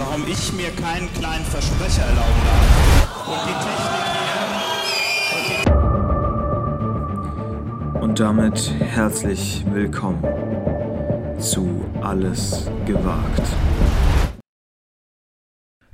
[0.00, 3.28] warum ich mir keinen kleinen Versprecher erlauben darf.
[3.28, 4.04] Und die Technik
[7.92, 8.00] hier.
[8.00, 10.24] Und damit herzlich willkommen
[11.38, 13.42] zu Alles gewagt.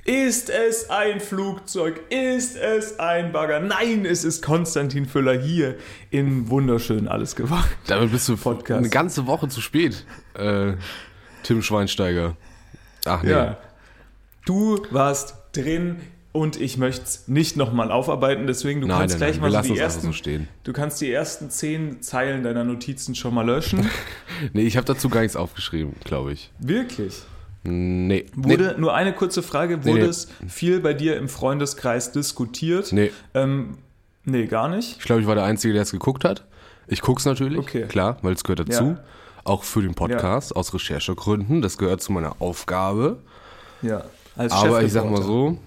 [0.05, 1.99] Ist es ein Flugzeug?
[2.09, 3.59] Ist es ein Bagger?
[3.59, 5.75] Nein, es ist Konstantin Füller hier
[6.11, 7.75] in wunderschön alles gewagt.
[7.87, 8.79] Damit bist du Podcast.
[8.79, 10.05] eine ganze Woche zu spät,
[10.35, 10.75] äh,
[11.43, 12.37] Tim Schweinsteiger.
[13.05, 13.31] Ach nee.
[13.31, 13.57] Ja.
[14.47, 15.97] Du warst drin
[16.31, 19.63] und ich möchte es nicht nochmal aufarbeiten, deswegen du Nein, kannst nein, gleich nein, mal
[19.63, 20.47] so die es ersten so stehen.
[20.63, 23.89] Du kannst die ersten zehn Zeilen deiner Notizen schon mal löschen.
[24.53, 26.51] Nee, ich habe dazu gar nichts aufgeschrieben, glaube ich.
[26.59, 27.23] Wirklich?
[27.63, 28.27] Nee.
[28.35, 30.05] Wurde, nur eine kurze Frage, wurde nee.
[30.05, 32.93] es viel bei dir im Freundeskreis diskutiert?
[32.93, 33.11] Nee.
[33.33, 33.79] Ähm,
[34.25, 34.97] nee, gar nicht.
[34.99, 36.45] Ich glaube, ich war der Einzige, der es geguckt hat.
[36.85, 37.87] Ich guck's natürlich, Okay.
[37.87, 38.83] klar, weil es gehört dazu.
[38.83, 39.03] Ja.
[39.43, 41.61] Auch für den Podcast, aus Recherchegründen.
[41.63, 43.17] Das gehört zu meiner Aufgabe.
[43.81, 44.03] Ja.
[44.37, 45.57] Als Aber ich sag mal so,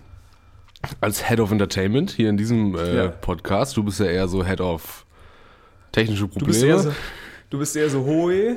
[1.01, 3.09] als Head of Entertainment hier in diesem äh, Ja.
[3.09, 5.05] Podcast, du bist ja eher so Head of
[5.93, 6.95] technische Du bist eher Probleme.
[6.95, 7.01] so,
[7.51, 8.57] du bist eher so Hohe,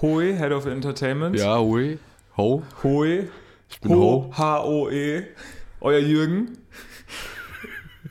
[0.00, 1.36] Hohe, Head of Entertainment.
[1.36, 1.98] ja, hui,
[2.36, 3.28] ho, Hohe,
[3.68, 5.24] ich bin ho, H-O-E,
[5.80, 6.58] euer Jürgen.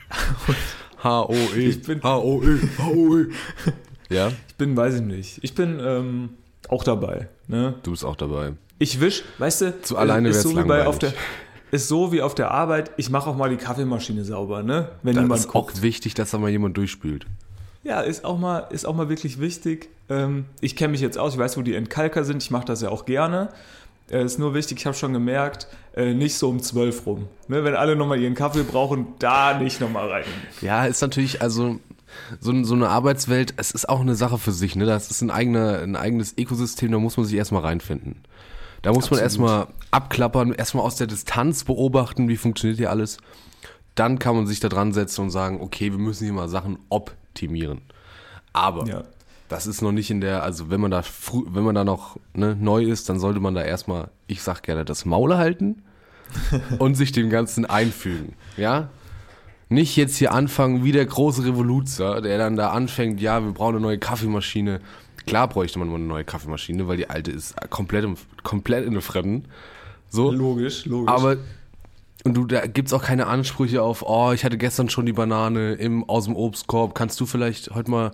[1.03, 3.25] H-O-E, Ich bin- H-O-E, H-O-E.
[4.09, 6.29] Ja, Ich bin, weiß ich nicht, ich bin ähm,
[6.69, 7.27] auch dabei.
[7.47, 7.75] Ne?
[7.83, 8.53] du bist auch dabei.
[8.79, 11.13] Ich wisch, weißt du, Zu alleine ist so wie bei auf der
[11.69, 14.89] ist so wie auf der Arbeit, ich mache auch mal die Kaffeemaschine sauber, ne?
[15.03, 15.77] Wenn jemand ist guckt.
[15.77, 17.25] auch wichtig, dass da mal jemand durchspült.
[17.83, 19.89] Ja, ist auch mal, ist auch mal wirklich wichtig.
[20.09, 22.81] Ähm, ich kenne mich jetzt aus, ich weiß, wo die Entkalker sind, ich mache das
[22.81, 23.49] ja auch gerne.
[24.09, 27.27] Äh, ist nur wichtig, ich habe schon gemerkt, äh, nicht so um 12 rum.
[27.49, 30.23] Ne, wenn alle nochmal ihren Kaffee brauchen, da nicht nochmal rein.
[30.61, 31.79] Ja, ist natürlich, also
[32.39, 34.85] so, so eine Arbeitswelt, es ist auch eine Sache für sich, ne?
[34.85, 38.23] Das ist ein, eigener, ein eigenes Ökosystem, da muss man sich erstmal reinfinden.
[38.87, 43.17] Da muss man erstmal abklappern, erstmal aus der Distanz beobachten, wie funktioniert hier alles.
[43.95, 46.79] Dann kann man sich da dran setzen und sagen, okay, wir müssen hier mal Sachen
[46.87, 47.81] optimieren.
[48.53, 49.03] Aber Ja.
[49.49, 52.15] das ist noch nicht in der, also wenn man da früh, wenn man da noch
[52.33, 55.83] ne, neu ist, dann sollte man da erstmal, ich sag gerne, das Maul halten
[56.79, 58.35] und sich dem Ganzen einfügen.
[58.55, 58.87] Ja?
[59.67, 63.75] Nicht jetzt hier anfangen wie der große Revoluzer, der dann da anfängt, ja, wir brauchen
[63.75, 64.79] eine neue Kaffeemaschine.
[65.27, 68.93] Klar bräuchte man mal eine neue Kaffeemaschine, weil die alte ist komplett, im, komplett in
[68.93, 69.45] der Fremden.
[70.09, 70.31] So.
[70.31, 71.13] Logisch, logisch.
[71.13, 71.37] Aber
[72.23, 75.73] und du, da gibt's auch keine Ansprüche auf, oh, ich hatte gestern schon die Banane
[75.73, 76.95] im, aus dem Obstkorb.
[76.95, 78.11] Kannst du vielleicht heute mal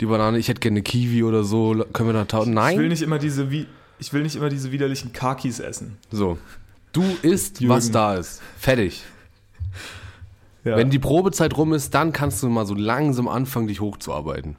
[0.00, 2.52] die Banane, ich hätte gerne eine Kiwi oder so, können wir da tauschen?
[2.52, 2.88] ich will Nein.
[2.88, 3.66] nicht immer diese, wie,
[3.98, 5.96] ich will nicht immer diese widerlichen Kakis essen.
[6.10, 6.38] So.
[6.92, 8.42] Du isst, was da ist.
[8.58, 9.02] Fertig.
[10.64, 10.76] Ja.
[10.76, 14.56] Wenn die Probezeit rum ist, dann kannst du mal so langsam anfangen, dich hochzuarbeiten.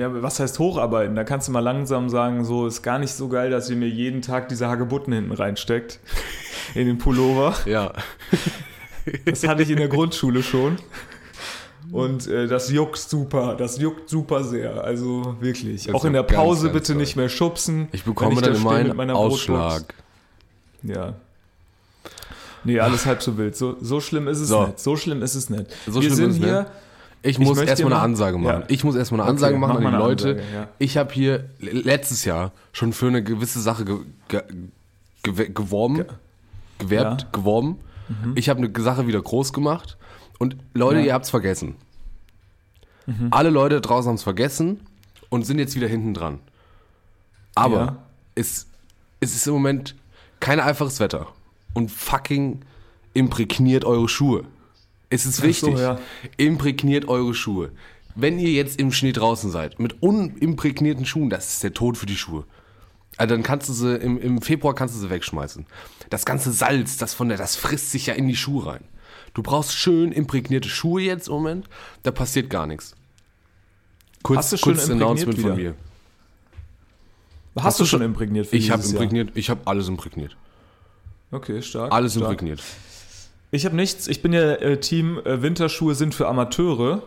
[0.00, 1.14] Ja, was heißt hocharbeiten?
[1.14, 3.88] Da kannst du mal langsam sagen, so ist gar nicht so geil, dass ihr mir
[3.88, 6.00] jeden Tag diese Hagebutten hinten reinsteckt.
[6.74, 7.54] In den Pullover.
[7.66, 7.92] Ja.
[9.26, 10.76] Das hatte ich in der Grundschule schon.
[11.90, 13.56] Und äh, das juckt super.
[13.56, 14.84] Das juckt super sehr.
[14.84, 15.84] Also wirklich.
[15.86, 17.00] Das Auch in der ganz, Pause ganz bitte doll.
[17.02, 17.88] nicht mehr schubsen.
[17.92, 19.34] Ich bekomme wenn dann da immer einen mit meiner Brotbox.
[19.34, 19.94] Ausschlag.
[20.84, 21.14] Ja.
[22.62, 23.56] Nee, alles halb so wild.
[23.56, 24.66] So, so schlimm ist es So.
[24.66, 24.78] nicht.
[24.78, 25.66] So schlimm ist es nicht.
[25.88, 26.60] So Wir sind hier.
[26.60, 26.70] nicht.
[27.22, 28.60] Ich muss möchte erstmal eine Ansage machen.
[28.60, 28.66] Ja.
[28.68, 30.28] Ich muss erstmal eine Ansage Okay, machen mach an die Leute.
[30.30, 30.68] Ansage, ja.
[30.78, 33.96] Ich habe hier letztes Jahr schon für eine gewisse Sache ge
[34.28, 34.42] ge
[35.24, 36.04] gew- geworben,
[36.78, 37.28] gewerbt, Ja.
[37.28, 37.32] Mhm.
[37.32, 37.78] geworben.
[38.34, 39.96] Ich habe eine Sache wieder groß gemacht.
[40.38, 41.00] Und Leute.
[41.00, 41.06] Mhm.
[41.06, 41.76] ihr habt's vergessen.
[43.30, 44.80] Alle Leute draußen haben's vergessen
[45.30, 46.38] und sind jetzt wieder hinten dran.
[47.56, 47.96] Aber
[48.36, 48.66] es,
[49.20, 49.96] es ist im Moment
[50.38, 51.26] kein einfaches Wetter.
[51.74, 52.60] Und fucking
[53.12, 54.44] imprägniert eure Schuhe.
[55.10, 55.78] Es ist Ach so, wichtig.
[55.78, 55.98] ja.
[56.36, 57.72] Imprägniert eure Schuhe.
[58.14, 62.06] Wenn ihr jetzt im Schnee draußen seid, mit unimprägnierten Schuhen, das ist der Tod für
[62.06, 62.44] die Schuhe.
[63.16, 65.66] Also dann kannst du sie, im, im Februar kannst du sie wegschmeißen.
[66.10, 68.84] Das ganze Salz, das von der, das frisst sich ja in die Schuhe rein.
[69.34, 71.68] Du brauchst schön imprägnierte Schuhe jetzt im Moment,
[72.02, 72.94] da passiert gar nichts.
[74.22, 75.70] Kurz, Hast du schon kurzes imprägniert Announcement von wieder?
[77.56, 77.62] mir.
[77.62, 79.02] Hast, du schon imprägniert für Ich habe dieses Jahr?
[79.02, 80.36] imprägniert, ich habe alles imprägniert.
[81.30, 81.92] Okay, stark.
[81.92, 82.24] Alles stark.
[82.30, 82.62] imprägniert.
[83.50, 84.06] Ich habe nichts.
[84.08, 87.02] Ich bin ja äh, Team äh, Winterschuhe sind für Amateure.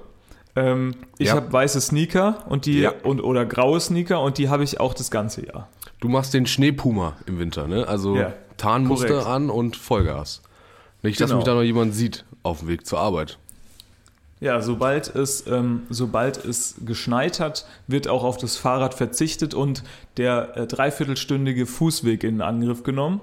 [0.56, 1.36] Ähm, ich Ja.
[1.36, 2.94] habe weiße Sneaker und die Ja.
[3.04, 5.68] und oder graue Sneaker und die habe ich auch das ganze Jahr.
[6.00, 7.88] Du machst den Schneepuma im Winter, ne?
[7.88, 9.28] Also Ja, Tarnmuster korrekt.
[9.28, 10.42] an und Vollgas.
[11.02, 11.38] Nicht, dass Genau.
[11.38, 13.38] mich da noch jemand sieht auf dem Weg zur Arbeit.
[14.42, 19.84] Ja, sobald es, ähm, sobald es geschneit hat, wird auch auf das Fahrrad verzichtet und
[20.18, 23.22] der äh, dreiviertelstündige Fußweg in Angriff genommen.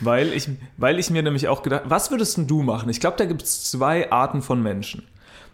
[0.00, 2.88] Weil ich, weil ich mir nämlich auch gedacht, was würdest denn du machen?
[2.90, 5.06] Ich glaube, da gibt es zwei Arten von Menschen.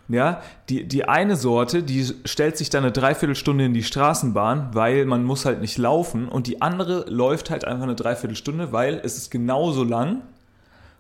[0.09, 5.07] Ja, die, die eine Sorte, die stellt sich dann eine Dreiviertelstunde in die Straßenbahn, weil
[5.07, 6.29] man muss halt nicht laufen.
[6.29, 10.23] Und die andere läuft halt einfach eine Dreiviertelstunde, weil es ist genauso lang.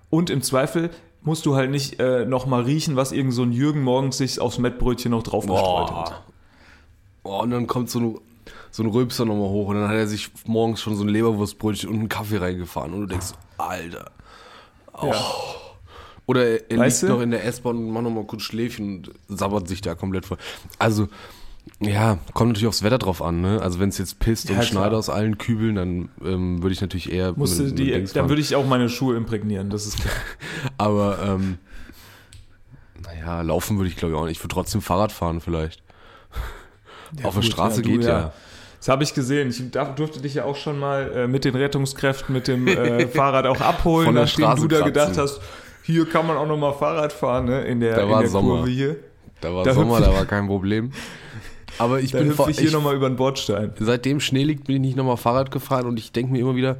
[0.08, 0.90] Und im Zweifel
[1.22, 4.58] musst du halt nicht äh, nochmal riechen, was irgend so ein Jürgen morgens sich aufs
[4.58, 6.22] Mettbrötchen noch drauf gestreut hat.
[7.22, 8.18] Boah, und dann kommt so ein,
[8.72, 11.88] so ein Rülpser nochmal hoch und dann hat er sich morgens schon so ein Leberwurstbrötchen
[11.88, 13.28] und einen Kaffee reingefahren und du denkst,
[13.58, 14.10] Alter.
[14.94, 15.12] Oh.
[16.26, 17.06] Oder er, er liegt du?
[17.08, 20.38] noch in der S-Bahn und macht nochmal kurz Schläfchen und sabbert sich da komplett voll.
[20.78, 21.08] Also,
[21.80, 23.60] ja, kommt natürlich aufs Wetter drauf an, ne?
[23.60, 26.80] Also wenn es jetzt pisst Ja, und schneit aus allen Kübeln, dann ähm, würde ich
[26.80, 30.00] natürlich eher Musste mit- mit die, dann würde ich auch meine Schuhe imprägnieren, das ist
[30.00, 30.14] klar.
[30.78, 31.58] Aber, ähm,
[33.02, 34.38] naja, laufen würde ich glaube ich auch nicht.
[34.38, 35.82] Ich würde trotzdem Fahrrad fahren vielleicht.
[37.22, 38.32] Auf der gut, Straße du, geht ja.
[38.82, 39.48] Das habe ich gesehen.
[39.50, 43.46] Ich durfte dich ja auch schon mal äh, mit den Rettungskräften mit dem äh, Fahrrad
[43.46, 44.92] auch abholen, Von der nachdem Straße du da kratzen.
[44.92, 45.40] gedacht hast,
[45.84, 47.60] hier kann man auch noch mal Fahrrad fahren, ne?
[47.62, 48.56] In der, Da war in der Sommer.
[48.56, 48.96] Kurve hier.
[49.40, 50.90] Da war Da Sommer, da war kein Problem.
[51.78, 53.72] Aber ich Da bin ich hier ich, noch mal über den Bordstein.
[53.78, 56.76] seitdem Schnee liegt, bin ich nicht nochmal Fahrrad gefahren und ich denke mir immer wieder,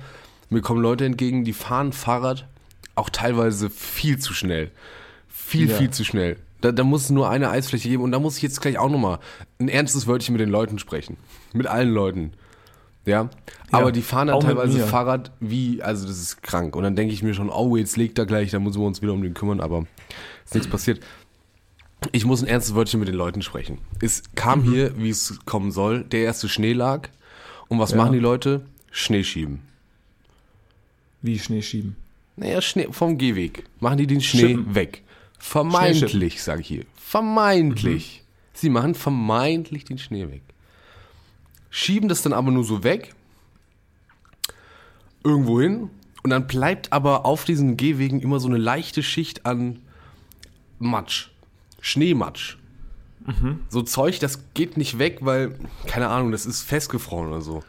[0.50, 2.48] mir kommen Leute entgegen, die fahren Fahrrad
[2.96, 4.72] auch teilweise viel zu schnell.
[5.28, 5.76] Viel, Ja.
[5.76, 6.36] viel zu schnell.
[6.62, 8.88] Da, da muss es nur eine Eisfläche geben und da muss ich jetzt gleich auch
[8.88, 9.18] nochmal
[9.60, 11.16] ein ernstes Wörtchen mit den Leuten sprechen.
[11.52, 12.32] Mit allen Leuten.
[13.04, 13.28] Ja.
[13.72, 14.78] Aber die fahren dann teilweise.
[14.86, 16.76] Fahrrad wie, also das ist krank.
[16.76, 19.02] Und dann denke ich mir schon, oh, jetzt legt er gleich, da müssen wir uns
[19.02, 19.86] wieder um den kümmern, aber
[20.44, 21.00] ist nichts passiert.
[22.12, 23.78] Ich muss ein ernstes Wörtchen mit den Leuten sprechen.
[24.00, 24.72] Es kam Mhm.
[24.72, 27.08] hier, wie es kommen soll, der erste Schnee lag.
[27.68, 27.96] Und was Ja.
[27.96, 28.62] machen die Leute?
[28.90, 29.60] Schnee schieben.
[31.22, 31.96] Wie Schnee schieben.
[32.36, 33.64] Naja, Schnee vom Gehweg.
[33.80, 34.74] Machen die den Schnee Schippen.
[34.74, 35.02] weg.
[35.42, 36.84] Vermeintlich, sage ich hier.
[36.94, 38.22] Vermeintlich.
[38.54, 40.42] Sie machen vermeintlich den Schnee weg.
[41.68, 43.12] Schieben das dann aber nur so weg.
[45.24, 45.90] Irgendwo hin.
[46.22, 49.80] Und dann bleibt aber auf diesen Gehwegen immer so eine leichte Schicht an
[50.78, 51.30] Matsch.
[51.80, 52.56] Schneematsch.
[53.68, 57.64] So Zeug, das geht nicht weg, weil, keine Ahnung, das ist festgefroren oder so.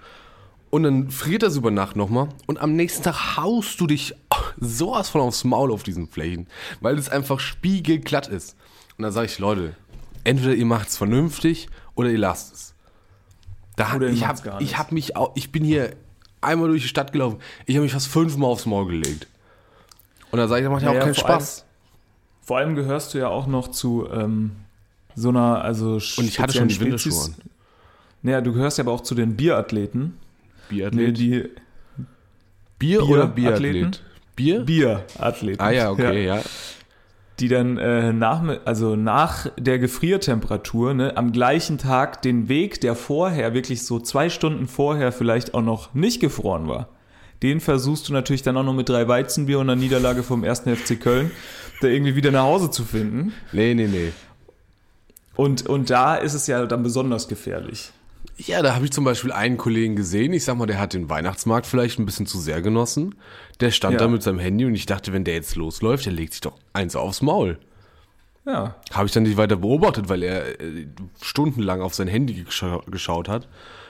[0.70, 4.14] Und dann friert das über Nacht nochmal und am nächsten Tag haust du dich
[4.60, 6.48] sowas von aufs Maul auf diesen Flächen,
[6.82, 8.56] weil es einfach spiegelglatt ist.
[8.98, 9.76] Und dann sage ich, Leute,
[10.24, 12.74] entweder ihr macht es vernünftig oder ihr lasst es.
[13.76, 15.96] Da, Oder ich habe ich hab mich auch, ich bin hier
[16.42, 19.28] einmal durch die Stadt gelaufen, ich habe mich fast fünfmal aufs Maul gelegt.
[20.30, 21.66] Und dann sage ich, das macht ja auch keinen Spaß.
[22.42, 24.52] Vor allem gehörst du ja auch noch zu ähm,
[25.16, 27.34] so einer, also Und ich hatte schon die Winterschuhe.
[28.22, 30.18] Naja, du gehörst ja aber auch zu den Bierathleten.
[30.70, 30.94] Biathlet.
[30.94, 31.50] Nee, die
[32.80, 33.92] Bier, Bier- oder Athleten?
[34.36, 34.62] Bier?
[34.62, 35.62] Bierathleten.
[35.62, 36.42] Ah ja, okay, ja.
[37.40, 42.96] die dann äh, nach, also nach der Gefriertemperatur ne, am gleichen Tag den Weg, der
[42.96, 46.90] vorher, wirklich so zwei Stunden vorher vielleicht auch noch nicht gefroren war,
[47.44, 50.62] den versuchst du natürlich dann auch noch mit drei Weizenbier und einer Niederlage vom 1.
[50.62, 51.32] FC Köln,
[51.82, 53.34] da irgendwie wieder nach Hause zu finden.
[53.52, 54.14] Nee, nee, nee.
[55.36, 57.92] Und, und da ist es ja dann besonders gefährlich.
[58.38, 61.10] Ja, da habe ich zum Beispiel einen Kollegen gesehen, ich sag mal, der hat den
[61.10, 63.16] Weihnachtsmarkt vielleicht ein bisschen zu sehr genossen.
[63.60, 64.00] Der stand Ja.
[64.00, 66.58] da mit seinem Handy und ich dachte, wenn der jetzt losläuft, der legt sich doch
[66.74, 67.58] eins aufs Maul.
[68.46, 70.88] Ja, Habe ich dann nicht weiter beobachtet, weil er äh,
[71.22, 73.48] stundenlang auf sein Handy gescha geschaut hat,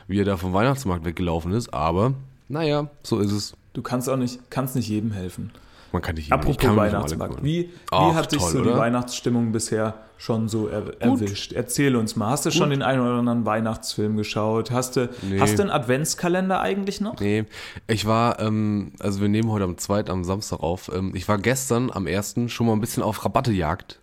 [0.07, 1.73] wie er da vom Weihnachtsmarkt weggelaufen ist.
[1.73, 2.13] Aber,
[2.49, 3.53] naja, so ist es.
[3.73, 5.51] du kannst auch nicht, kannst nicht jedem helfen.
[5.91, 7.43] Man kann nicht Apropos kann mich um alle Weihnachtsmarkt.
[7.43, 8.77] Wie, wie Ach, hat dich toll, so die oder?
[8.79, 11.51] Weihnachtsstimmung bisher schon so er, erwischt?
[11.51, 12.29] Erzähl uns mal.
[12.29, 14.71] Hast du schon den einen oder anderen Weihnachtsfilm geschaut?
[14.71, 15.39] Hast du, Nee.
[15.39, 17.19] hast du einen Adventskalender eigentlich noch?
[17.19, 17.43] Nee,
[17.87, 20.05] ich war, ähm, also wir nehmen heute am 2.
[20.07, 20.89] am Samstag auf.
[20.93, 22.47] Ähm, ich war gestern am 1.
[22.47, 23.99] schon mal ein bisschen auf Rabattejagd.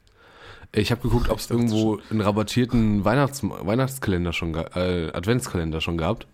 [0.73, 6.27] Ich habe geguckt, ob es irgendwo einen rabattierten Weihnachts Weihnachtskalender schon, äh, Adventskalender schon gab.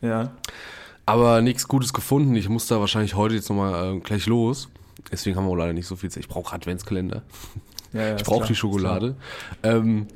[0.00, 0.32] Ja.
[1.04, 2.34] Aber nichts Gutes gefunden.
[2.34, 4.68] Ich muss da wahrscheinlich heute jetzt nochmal äh, gleich los.
[5.12, 6.22] Deswegen haben wir auch leider nicht so viel Zeit.
[6.24, 7.22] Ich brauche Adventskalender.
[7.92, 9.16] Ja, ja Ich brauche die Schokolade.
[9.62, 10.06] Ähm,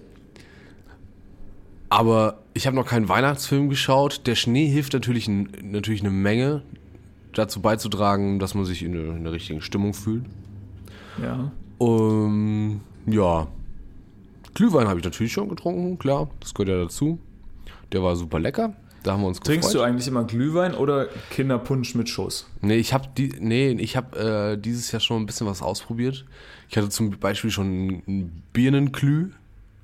[1.88, 4.26] aber ich habe noch keinen Weihnachtsfilm geschaut.
[4.26, 6.62] Der Schnee hilft natürlich, natürlich eine Menge
[7.34, 10.24] dazu beizutragen, dass man sich in der, in der richtigen Stimmung fühlt.
[11.20, 11.50] klar.
[11.80, 13.46] Ähm, ja.
[14.54, 16.28] Glühwein habe ich natürlich schon getrunken, klar.
[16.40, 17.18] Das gehört ja dazu.
[17.92, 18.74] Der war super lecker.
[19.02, 19.88] Da haben wir uns Trinkst du gefreut.
[19.88, 22.46] eigentlich immer Glühwein oder Kinderpunsch mit Schuss?
[22.60, 26.24] Nee, ich habe die, nee, ich habe äh, dieses Jahr schon ein bisschen was ausprobiert.
[26.68, 29.30] Ich hatte zum Beispiel schon ein Birnenglüh,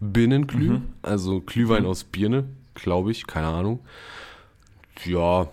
[0.00, 2.44] Birnenglüh, also Glühwein aus Birne,
[2.74, 3.80] glaube ich, keine Ahnung.
[5.04, 5.48] Ja,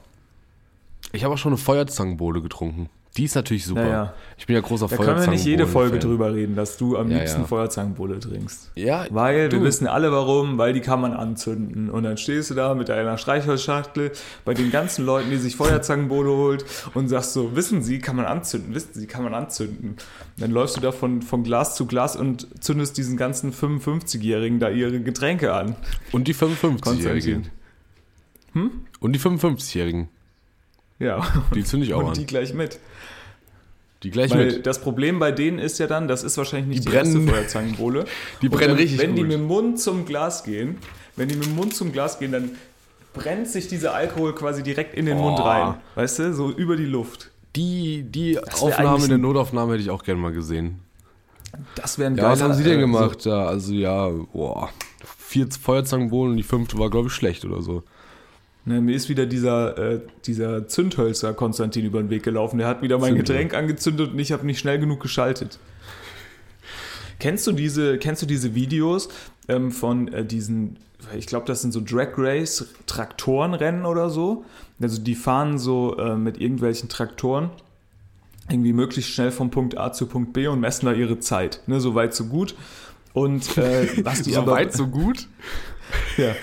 [1.11, 2.89] ich habe auch schon eine Feuerzangenbowle getrunken.
[3.17, 3.83] Die ist natürlich super.
[3.83, 4.13] Ja, ja.
[4.37, 6.09] Ich bin ja großer Da können wir nicht jede Folge Feuerzangenbowlen-Fan.
[6.09, 7.45] drüber reden, dass du am Ja, liebsten.
[7.45, 8.71] Feuerzangenbowle trinkst.
[8.75, 9.63] Ja, Weil wir du.
[9.63, 11.89] wissen alle warum, weil die kann man anzünden.
[11.89, 14.11] Und dann stehst du da mit deiner Streichholzschachtel
[14.43, 18.25] bei den ganzen Leuten, die sich Feuerzangenbowle holt und sagst so, wissen Sie, kann man
[18.25, 19.95] anzünden, wissen Sie, kann man anzünden.
[20.37, 24.69] Dann läufst du da von, von Glas zu Glas und zündest diesen ganzen 55-Jährigen da
[24.69, 25.77] ihre Getränke an.
[26.11, 26.81] Und die 55-Jährigen.
[26.81, 27.51] Konstantin.
[28.99, 30.09] Und die 55-Jährigen.
[30.99, 31.25] Ja.
[31.53, 32.13] Die zünde ich auch und an.
[32.13, 32.79] die gleich mit.
[34.03, 34.65] Die gleich Weil mit.
[34.67, 37.29] das Problem bei denen ist ja dann, das ist wahrscheinlich nicht Die die, erste brennen-
[37.29, 38.05] Feuerzangenbowle.
[38.41, 39.29] Die brennen dann, richtig Wenn die gut.
[39.29, 40.77] mit dem Mund zum Glas gehen,
[41.15, 42.51] wenn die mit dem Mund zum Glas gehen, dann
[43.13, 45.43] brennt sich dieser Alkohol quasi direkt in den Mund Oh.
[45.43, 45.75] rein.
[45.95, 47.31] Weißt du, so über die Luft.
[47.55, 50.79] Die, die Aufnahme eigentlich in der ein- Notaufnahme hätte ich auch gerne mal gesehen.
[51.75, 53.23] Das wäre ein Ja, was haben sie denn äh, gemacht?
[53.25, 54.69] Ja, also ja, boah.
[55.17, 57.83] Vier Feuerzangenbowlen und die fünfte war, glaube ich, schlecht oder so.
[58.67, 62.57] Ne, mir ist wieder dieser, äh, dieser Zündhölzer Konstantin über den Weg gelaufen.
[62.57, 63.33] Der hat wieder mein Zündhölzer.
[63.33, 65.59] Getränk angezündet und ich habe nicht schnell genug geschaltet.
[67.19, 69.09] Kennst du diese, kennst du diese Videos
[69.47, 70.77] ähm, von äh, diesen,
[71.15, 74.45] ich glaube, das sind so Drag Race Traktorenrennen oder so?
[74.81, 77.51] Also die fahren so äh, mit irgendwelchen Traktoren
[78.49, 81.61] irgendwie möglichst schnell vom Punkt A zu Punkt B und messen da ihre Zeit.
[81.67, 82.55] Ne, so weit, so gut.
[83.13, 85.27] Und äh, was die so aber, weit, so gut?
[86.17, 86.35] ja.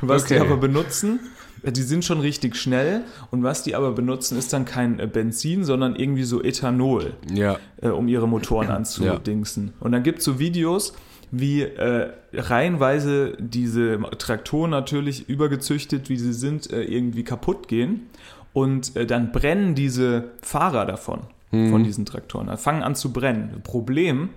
[0.00, 0.42] Was die Okay.
[0.42, 1.20] aber benutzen,
[1.70, 5.64] die sind schon richtig schnell und was die aber benutzen, ist dann kein äh, Benzin,
[5.64, 7.58] sondern irgendwie so Ethanol Ja.
[7.82, 9.72] äh, um ihre Motoren anzudingsen.
[9.80, 10.92] Und dann gibt es so Videos,
[11.30, 18.06] wie äh, reihenweise diese Traktoren natürlich übergezüchtet, wie sie sind, äh, irgendwie kaputt gehen.
[18.52, 21.20] Und äh, dann brennen diese Fahrer davon,
[21.50, 23.60] von diesen Traktoren, äh, fangen an zu brennen.
[23.64, 24.30] Problem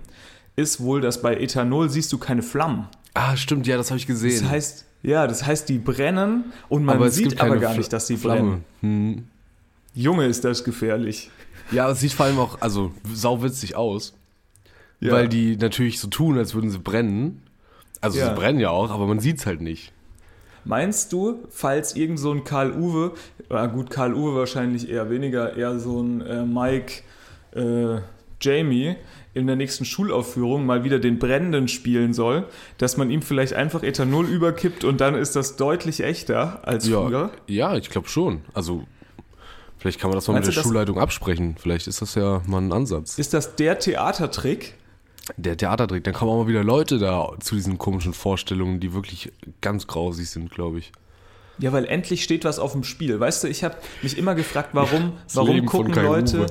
[0.56, 2.86] ist wohl, dass bei Ethanol siehst du keine Flammen.
[3.14, 4.40] Ah, stimmt, ja, das habe ich gesehen.
[4.42, 7.92] Das heißt, ja, das heißt, die brennen und man aber sieht aber gar Fl- nicht,
[7.92, 8.40] dass sie Flamme.
[8.40, 8.64] brennen.
[8.80, 9.24] Hm.
[9.94, 11.30] Junge, ist das gefährlich.
[11.72, 14.14] Ja, es sieht vor allem auch, also sauwitzig aus.
[15.00, 15.12] Ja.
[15.12, 17.42] Weil die natürlich so tun, als würden sie brennen.
[18.00, 18.28] Also Ja.
[18.28, 19.92] sie brennen ja auch, aber man sieht es halt nicht.
[20.64, 23.12] Meinst du, falls irgend so ein Karl Uwe,
[23.48, 27.02] ah gut, Karl Uwe wahrscheinlich eher weniger, eher so ein äh, Mike
[27.54, 28.00] äh,
[28.42, 28.96] Jamie
[29.32, 32.46] in der nächsten Schulaufführung mal wieder den Brennenden spielen soll,
[32.78, 37.02] dass man ihm vielleicht einfach Ethanol überkippt und dann ist das deutlich echter als Ja,
[37.02, 37.30] früher?
[37.46, 38.42] ja ich glaube schon.
[38.54, 38.84] Also
[39.78, 41.56] vielleicht kann man das mal Meinst mit der Schulleitung absprechen.
[41.58, 43.18] Vielleicht ist das ja mal ein Ansatz.
[43.18, 44.74] Ist das der Theatertrick?
[45.36, 49.30] Der Theatertrick, dann kommen auch mal wieder Leute da zu diesen komischen Vorstellungen, die wirklich
[49.60, 50.90] ganz grausig sind, glaube ich.
[51.58, 53.20] Ja, weil endlich steht was auf dem Spiel.
[53.20, 56.46] Weißt du, ich habe mich immer gefragt, warum, warum Leben gucken Leute.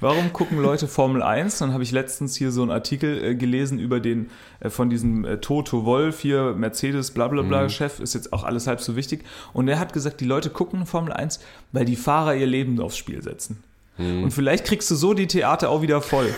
[0.00, 1.58] Warum gucken Leute Formel 1?
[1.58, 4.30] Dann habe ich letztens hier so einen Artikel äh, gelesen über den
[4.60, 7.48] äh, von diesem äh, Toto Wolf hier, Mercedes, bla bla Mhm.
[7.48, 9.24] bla Chef, ist jetzt auch alles halb so wichtig.
[9.52, 11.40] Und er hat gesagt, die Leute gucken Formel 1,
[11.72, 13.62] weil die Fahrer ihr Leben aufs Spiel setzen.
[13.98, 14.24] Mhm.
[14.24, 16.28] Und vielleicht kriegst du so die Theater auch wieder voll.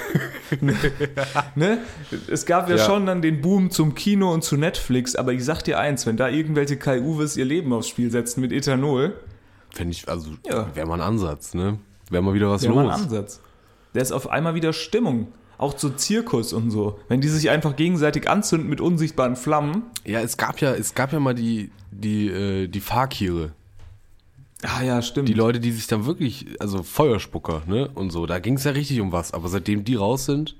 [1.56, 1.78] ne?
[2.30, 2.84] Es gab ja, Ja.
[2.84, 6.16] schon dann den Boom zum Kino und zu Netflix, aber ich sag dir eins, wenn
[6.16, 9.14] da irgendwelche Kai Uwes ihr Leben aufs Spiel setzen mit Ethanol,
[9.70, 10.74] Fände ich, also Ja.
[10.74, 11.78] wäre mal ein Ansatz, ne?
[12.10, 12.94] Wäre mal wieder was wäre mal los.
[12.94, 13.40] ein Ansatz.
[13.92, 15.28] Da ist auf einmal wieder Stimmung.
[15.58, 17.00] Auch so Zirkus und so.
[17.08, 19.82] Wenn die sich einfach gegenseitig anzünden mit unsichtbaren Flammen.
[20.04, 23.52] Ja, es gab ja, es gab ja mal die, die, äh, die Fakire.
[24.62, 25.28] Ah ja, stimmt.
[25.28, 27.88] Die Leute, die sich dann wirklich, also Feuerspucker, ne?
[27.94, 29.32] Und so, da ging es ja richtig um was.
[29.32, 30.56] Aber seitdem die raus sind,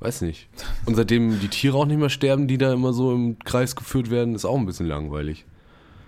[0.00, 0.48] weiß nicht.
[0.84, 4.10] Und seitdem die Tiere auch nicht mehr sterben, die da immer so im Kreis geführt
[4.10, 5.44] werden, ist auch ein bisschen langweilig.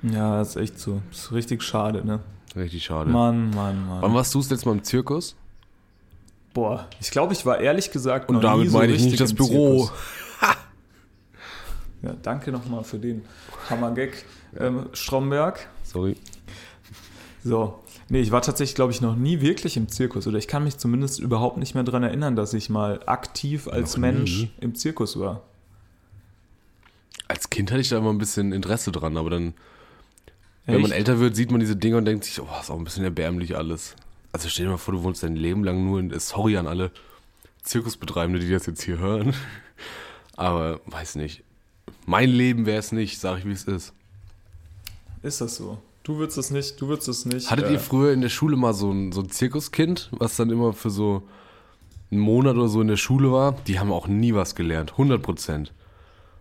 [0.03, 1.01] Ja, das ist echt so.
[1.11, 2.21] Das ist richtig schade, ne?
[2.59, 3.11] Richtig schade.
[3.11, 4.03] Mann, Mann, Mann.
[4.03, 5.37] Wann warst du das letzte Mal im Zirkus?
[6.53, 9.21] Boah, ich glaube, ich war ehrlich gesagt Und noch damit nie so meine ich nicht
[9.21, 9.89] das Büro.
[12.01, 13.25] Ja, danke nochmal für den
[13.69, 14.25] Hammergag,
[14.57, 15.69] ähm, Stromberg.
[15.83, 16.17] Sorry.
[17.43, 17.81] So.
[18.09, 20.27] Nee, ich war tatsächlich, glaube ich, noch nie wirklich im Zirkus.
[20.29, 23.97] Oder ich kann mich zumindest überhaupt nicht mehr daran erinnern, dass ich mal aktiv als
[23.97, 24.51] Noch Mensch nie?
[24.61, 25.43] im Zirkus war.
[27.27, 29.55] Als Kind hatte ich da immer ein bisschen Interesse dran, aber dann,
[30.69, 30.99] wenn man Echt?
[30.99, 33.57] älter wird, sieht man diese Dinge und denkt sich, oh, ist auch ein bisschen erbärmlich
[33.57, 33.97] alles.
[34.33, 36.91] Also stell dir mal vor, du wohnst dein Leben lang nur in, sorry an alle
[37.63, 39.33] Zirkusbetreibende, die das jetzt hier hören.
[40.37, 41.43] Aber weiß nicht.
[42.05, 43.95] Mein Leben wäre es nicht, sag ich wie es ist.
[45.23, 45.79] Ist das so?
[46.03, 47.51] Du würdest es nicht, du würdest es nicht.
[47.51, 50.51] Hattet äh, ihr früher in der Schule mal so ein, so ein Zirkuskind, was dann
[50.51, 51.23] immer für so
[52.11, 53.53] einen Monat oder so in der Schule war?
[53.67, 55.73] Die haben auch nie was gelernt, 100 Prozent.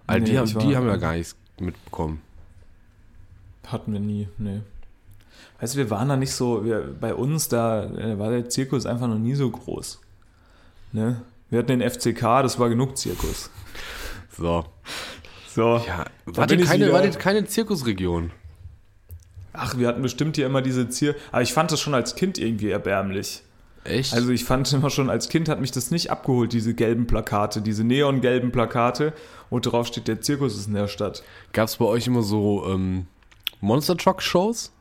[0.06, 2.22] Also Nee, die, haben, die haben ja gar nichts mitbekommen.
[3.68, 4.62] Hatten wir nie, nee.
[5.60, 8.86] Weißt du, wir waren da nicht so, wir, bei uns da äh, war der Zirkus
[8.86, 10.00] einfach noch nie so groß.
[10.94, 11.22] Ne?
[11.50, 13.50] Wir hatten den FCK, das war genug Zirkus.
[14.38, 14.66] So.
[15.54, 15.82] So.
[15.88, 18.32] Ja, Da war bin die ich keine, war keine Zirkusregion?
[19.54, 21.16] Ach, wir hatten bestimmt hier immer diese Zier.
[21.32, 23.42] Aber ich fand das schon als Kind irgendwie erbärmlich.
[23.84, 24.14] Echt?
[24.14, 27.62] Also ich fand immer schon als Kind hat mich das nicht abgeholt, diese gelben Plakate,
[27.62, 29.14] diese neongelben Plakate,
[29.50, 31.24] wo drauf steht, der Zirkus ist in der Stadt.
[31.54, 33.08] Gab es bei euch immer so ähm,
[33.62, 34.72] Monster Truck Shows?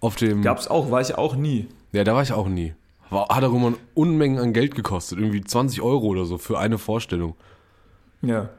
[0.00, 0.42] Auf dem.
[0.42, 1.66] Gab's auch, war ich auch nie.
[1.92, 2.74] Ja, da war ich auch nie.
[3.10, 5.18] War, hat auch immer Unmengen an Geld gekostet.
[5.18, 7.34] Irgendwie 20 Euro oder so für eine Vorstellung.
[8.22, 8.50] Ja.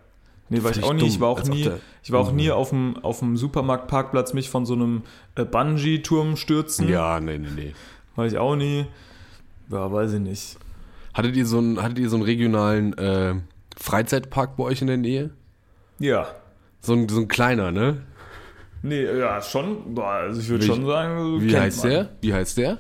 [0.50, 1.06] Nee, war ich auch nie.
[1.06, 1.70] Ich war auch nie,
[2.04, 5.04] ich war auch nie auf dem, auf dem Supermarktparkplatz mich von so einem
[5.36, 6.90] äh, Bungee-Turm stürzen.
[6.90, 7.74] Ja, nee, nee, nee.
[8.16, 8.88] War ich auch nie.
[9.70, 10.58] Ja, weiß ich nicht.
[11.14, 13.36] Hattet ihr so einen, hattet ihr so einen regionalen äh,
[13.78, 15.30] Freizeitpark bei euch in der Nähe?
[16.00, 16.28] Ja.
[16.82, 18.02] So ein, so ein kleiner, ne?
[18.82, 19.98] Nee, ja, schon.
[20.00, 21.92] Also ich würde schon sagen, Wie heißt man.
[21.92, 22.10] der?
[22.22, 22.78] Wie heißt der?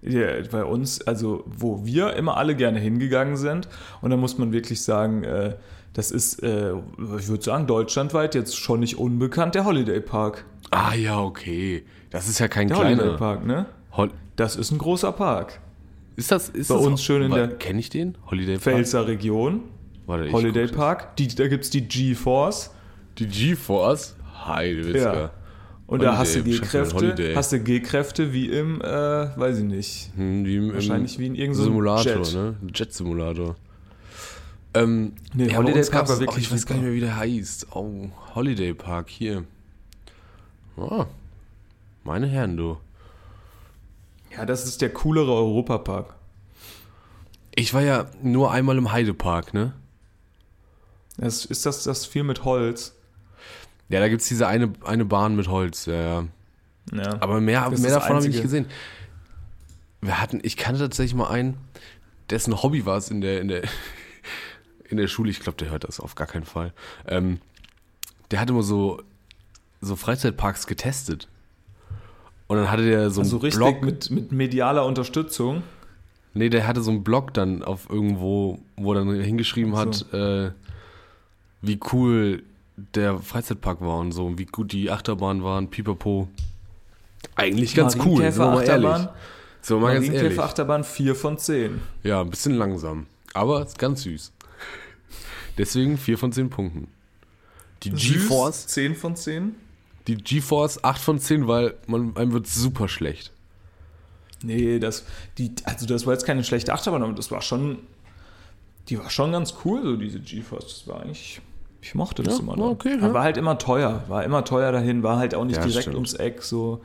[0.00, 3.68] Ja, bei uns, also wo wir immer alle gerne hingegangen sind.
[4.00, 5.56] Und da muss man wirklich sagen, äh,
[5.92, 6.72] das ist, äh,
[7.18, 10.44] ich würde sagen, deutschlandweit jetzt schon nicht unbekannt, der Holiday Park.
[10.70, 11.84] Ah ja, okay.
[12.10, 13.16] Das ist ja kein Der Holiday kleiner.
[13.16, 13.66] Park, ne?
[13.96, 15.60] Hol Das ist ein großer Park.
[16.14, 18.16] ist das ist Bei das uns schön in der- Kenne ich den?
[18.30, 18.62] Holiday Park?
[18.62, 19.62] Pfälzer Region,
[20.06, 20.68] Warte, ich Holiday.
[20.68, 21.16] Park.
[21.16, 22.70] Die, da gibt es die G-Force.
[23.18, 24.14] Die G-Force?
[24.46, 25.14] Heidewitzka.
[25.14, 25.30] Ja.
[25.86, 27.34] Und da hast du Holiday, G-Kräfte, Holiday.
[27.34, 30.10] hast du G-Kräfte wie im, äh, weiß ich nicht.
[30.16, 32.34] Hm, wie im, Wahrscheinlich wie in irgendeinem Simulator, Jet.
[32.34, 32.56] ne?
[32.74, 33.56] Jet-Simulator.
[34.74, 37.16] Ähm, Nee, ja, Holiday Park war wirklich oh, ich weiß gar nicht mehr, wie der
[37.16, 37.68] heißt.
[37.74, 39.44] Oh, Holiday Park, hier.
[40.76, 41.06] Oh,
[42.04, 42.76] meine Herren, du.
[44.36, 46.14] Ja, das ist der coolere Europapark.
[47.54, 49.72] Ich war ja nur einmal im Heidepark, ne?
[51.16, 52.94] Das, ist das das viel mit Holz?
[53.88, 56.24] Ja, da gibt's diese eine, eine Bahn mit Holz, ja, ja.
[56.92, 57.20] Ja.
[57.20, 58.66] Aber mehr, mehr davon habe ich nicht gesehen.
[60.00, 61.56] Wir hatten, ich kannte tatsächlich mal einen,
[62.30, 63.62] dessen Hobby war es in der, in der,
[64.88, 66.72] in der Schule, ich glaube, der hört das auf gar keinen Fall.
[67.06, 67.40] Ähm,
[68.30, 69.02] der hat immer so,
[69.80, 71.28] so Freizeitparks getestet.
[72.46, 73.82] Und dann hatte der so einen so Also richtig Blog.
[73.82, 75.62] mit, mit medialer Unterstützung.
[76.32, 80.52] Nee, der hatte so einen Blog dann auf irgendwo, wo er dann hingeschrieben hat, äh,
[81.60, 82.42] wie cool
[82.94, 86.28] der Freizeitpark war und so, und wie gut die Achterbahn waren, pipapo.
[87.34, 88.84] Eigentlich ganz cool, sind wir mal ehrlich.
[88.84, 89.08] Marienkäfer-Achterbahn,
[89.60, 90.20] So, mal ganz ehrlich.
[90.20, 91.80] Marienkäfer-Achterbahn 4 von 10.
[92.02, 93.06] Ja, ein bisschen langsam.
[93.34, 94.32] Aber ist ganz süß.
[95.56, 96.88] Deswegen 4 von 10 Punkten.
[97.82, 99.54] Die GeForce, 10 von 10?
[100.08, 103.30] die GeForce 8 von 10, weil man, einem wird super schlecht.
[104.42, 105.04] Nee, das,
[105.36, 107.80] die, also das war jetzt keine schlechte Achterbahn, aber das war schon,
[108.88, 110.64] die war schon ganz cool, so diese GeForce.
[110.64, 111.40] Das war eigentlich,
[111.80, 112.70] ich mochte das Ja, immer war noch.
[112.70, 113.12] okay, ja.
[113.14, 115.96] War halt immer teuer, war immer teuer dahin, war halt auch nicht Ja, direkt stimmt.
[115.96, 116.82] ums Eck, so,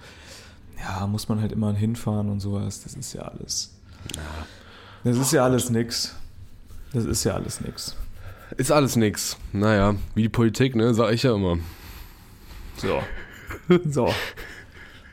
[0.80, 3.74] ja, muss man halt immer hinfahren und sowas, das ist ja alles.
[5.04, 6.16] Das ist ja alles nix.
[6.94, 7.96] Das ist ja alles nix.
[8.58, 9.38] Ist alles nix.
[9.52, 11.58] Naja, wie die Politik, ne, sag ich ja immer.
[12.78, 13.02] So.
[13.90, 14.14] So.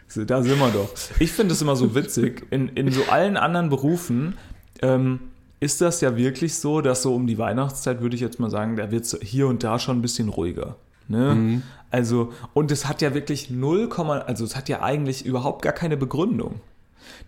[0.09, 0.91] So, Da sind wir doch.
[1.21, 2.45] Ich finde es immer so witzig.
[2.51, 4.37] In, in so allen anderen Berufen
[4.83, 5.21] ähm,
[5.61, 8.77] ist das ja wirklich so, dass so um die Weihnachtszeit, würde ich jetzt mal sagen,
[8.77, 10.77] da wird es hier und da schon ein bisschen ruhiger.
[11.09, 11.63] Ne?
[11.91, 13.89] Also, und es hat ja wirklich 0,
[14.27, 16.61] also es hat ja eigentlich überhaupt gar keine Begründung.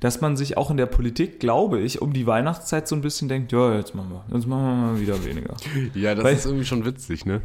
[0.01, 3.29] Dass man sich auch in der Politik, glaube ich, um die Weihnachtszeit so ein bisschen
[3.29, 5.57] denkt, ja, jetzt machen wir, jetzt machen wir mal wieder weniger.
[5.95, 7.41] Ja, das Weil- ist irgendwie schon witzig, ne?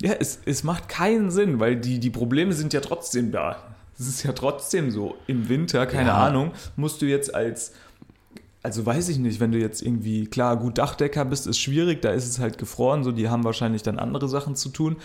[0.00, 3.56] Ja, es, es macht keinen Sinn, weil die, die Probleme sind ja trotzdem da.
[3.98, 5.14] Es ist ja trotzdem so.
[5.28, 6.26] Im Winter, keine Ja.
[6.26, 7.72] Ahnung, musst du jetzt als,
[8.62, 12.10] also weiß ich nicht, wenn du jetzt irgendwie, klar, gut Dachdecker bist, ist schwierig, da
[12.10, 14.96] ist es halt gefroren, so die haben wahrscheinlich dann andere Sachen zu tun.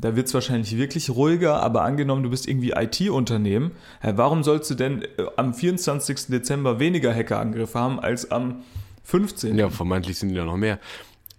[0.00, 4.70] Da wird es wahrscheinlich wirklich ruhiger, aber angenommen, du bist irgendwie IT-Unternehmen, ja, warum sollst
[4.70, 6.26] du denn äh, am 24.
[6.28, 8.62] Dezember weniger Hackerangriffe haben als am
[9.04, 9.58] 15.?
[9.58, 10.78] Ja, vermeintlich sind die da noch mehr.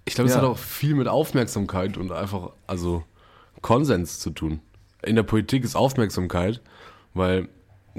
[0.05, 0.41] Ich glaube, es Ja.
[0.41, 3.03] hat auch viel mit Aufmerksamkeit und einfach, also
[3.61, 4.59] Konsens zu tun.
[5.03, 6.61] In der Politik ist Aufmerksamkeit,
[7.13, 7.47] weil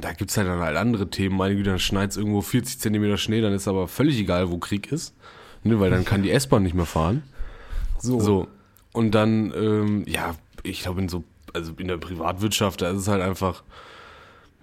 [0.05, 1.37] da gibt es halt dann halt andere Themen.
[1.37, 4.59] Meine Güte, dann schneit es irgendwo 40 Zentimeter Schnee, dann ist aber völlig egal, wo
[4.59, 5.15] Krieg ist.
[5.63, 7.23] Ne, weil dann kann die S-Bahn nicht mehr fahren.
[7.99, 8.19] So.
[8.21, 8.49] So.
[8.93, 13.09] Und dann, ähm, ja, ich glaube, in so, also in der Privatwirtschaft, da ist es
[13.09, 13.63] halt einfach,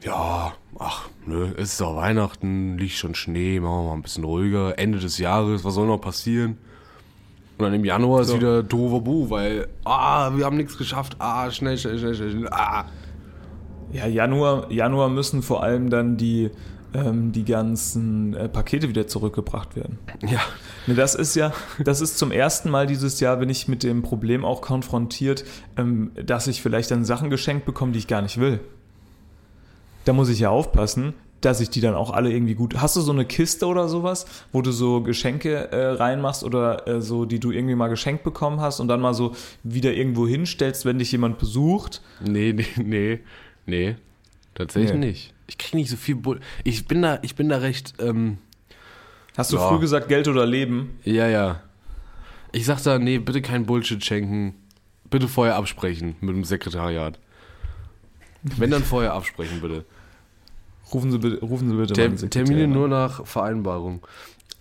[0.04, 4.24] ja, ach, nö, es ist auch Weihnachten, liegt schon Schnee, machen wir mal ein bisschen
[4.24, 4.78] ruhiger.
[4.78, 6.58] Ende des Jahres, was soll noch passieren?
[7.58, 8.36] Und dann im Januar ist So.
[8.38, 12.50] wieder doofer Bu, weil, ah, wir haben nichts geschafft, ah, schnell, schnell, schnell, schnell, schnell,
[12.50, 12.86] ah.
[13.92, 16.52] Ja, Januar, Januar müssen vor allem dann die,
[16.94, 20.00] ähm, die ganzen äh, Pakete wieder zurückgebracht werden.
[20.22, 20.42] Ja,
[20.88, 21.52] Ne, das ist ja,
[21.84, 25.44] das ist zum ersten Mal dieses Jahr, bin ich mit dem Problem auch konfrontiert,
[25.76, 28.62] ähm, dass ich vielleicht dann Sachen geschenkt bekomme, die ich gar nicht will.
[30.06, 32.78] Da muss ich ja aufpassen, dass ich die dann auch alle irgendwie gut.
[32.82, 37.02] Hast du so eine Kiste oder sowas, wo du so Geschenke äh, reinmachst oder äh,
[37.02, 40.86] so, die du irgendwie mal geschenkt bekommen hast und dann mal so wieder irgendwo hinstellst,
[40.86, 42.02] wenn dich jemand besucht?
[42.26, 43.20] nee, nee, nee,
[43.68, 43.96] nee.
[44.56, 45.06] Tatsächlich Nee.
[45.06, 45.34] nicht.
[45.46, 46.40] Ich kriege nicht so viel Bull.
[46.64, 48.40] Ich bin da, ich bin da recht, ähm,
[49.38, 49.70] Hast du Ja.
[49.70, 50.98] früh gesagt, Geld oder Leben?
[51.04, 51.62] ja, ja.
[52.54, 54.56] Ich sag da, nee, bitte kein Bullshit schenken.
[55.12, 57.20] Bitte vorher absprechen mit dem Sekretariat.
[58.42, 59.86] Wenn dann vorher absprechen, bitte.
[60.94, 64.06] Rufen Sie bitte, rufen Sie bitte Ter meinen Sekretär Termine nur nach Vereinbarung.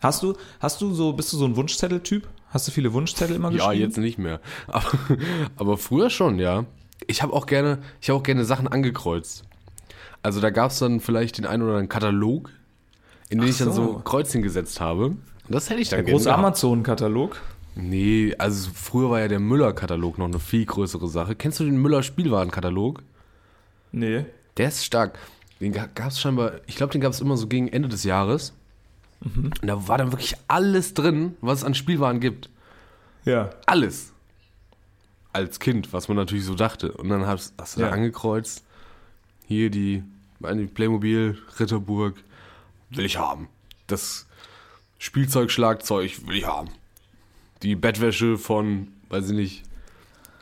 [0.00, 2.28] Hast du, hast du so, bist du so ein Wunschzettel-Typ?
[2.50, 3.80] Hast du viele Wunschzettel immer Ja, geschrieben?
[3.82, 4.40] jetzt nicht mehr.
[4.66, 4.92] Aber,
[5.56, 6.64] aber früher schon, ja.
[7.06, 9.44] Ich habe auch gerne, ich habe auch gerne Sachen angekreuzt.
[10.22, 12.50] Also da gab es dann vielleicht den einen oder anderen Katalog,
[13.28, 13.98] in den Ach ich dann so so.
[14.00, 15.06] Kreuzchen gesetzt habe.
[15.06, 16.38] Und das hätte ich dann Der gerne große gehabt.
[16.40, 17.40] Amazon-Katalog.
[17.76, 21.34] Nee, also früher war ja der Müller-Katalog noch eine viel größere Sache.
[21.36, 23.02] Kennst du den Müller-Spielwarenkatalog?
[23.92, 24.24] Nee.
[24.56, 25.18] Der ist stark.
[25.60, 28.52] Den gab es scheinbar, ich glaube, den gab es immer so gegen Ende des Jahres.
[29.20, 29.52] Mhm.
[29.60, 32.48] Und da war dann wirklich alles drin, was es an Spielwaren gibt.
[33.24, 33.50] Ja.
[33.66, 34.12] Alles.
[35.36, 36.92] Als Kind, was man natürlich so dachte.
[36.92, 37.88] Und dann hast, hast du Ja.
[37.88, 38.64] da angekreuzt.
[39.46, 40.02] Hier die,
[40.40, 42.16] meine Playmobil, Ritterburg,
[42.90, 43.48] will ich haben.
[43.86, 44.26] Das
[44.98, 46.68] Spielzeugschlagzeug will ich haben.
[47.62, 49.62] Die Bettwäsche von, weiß ich nicht,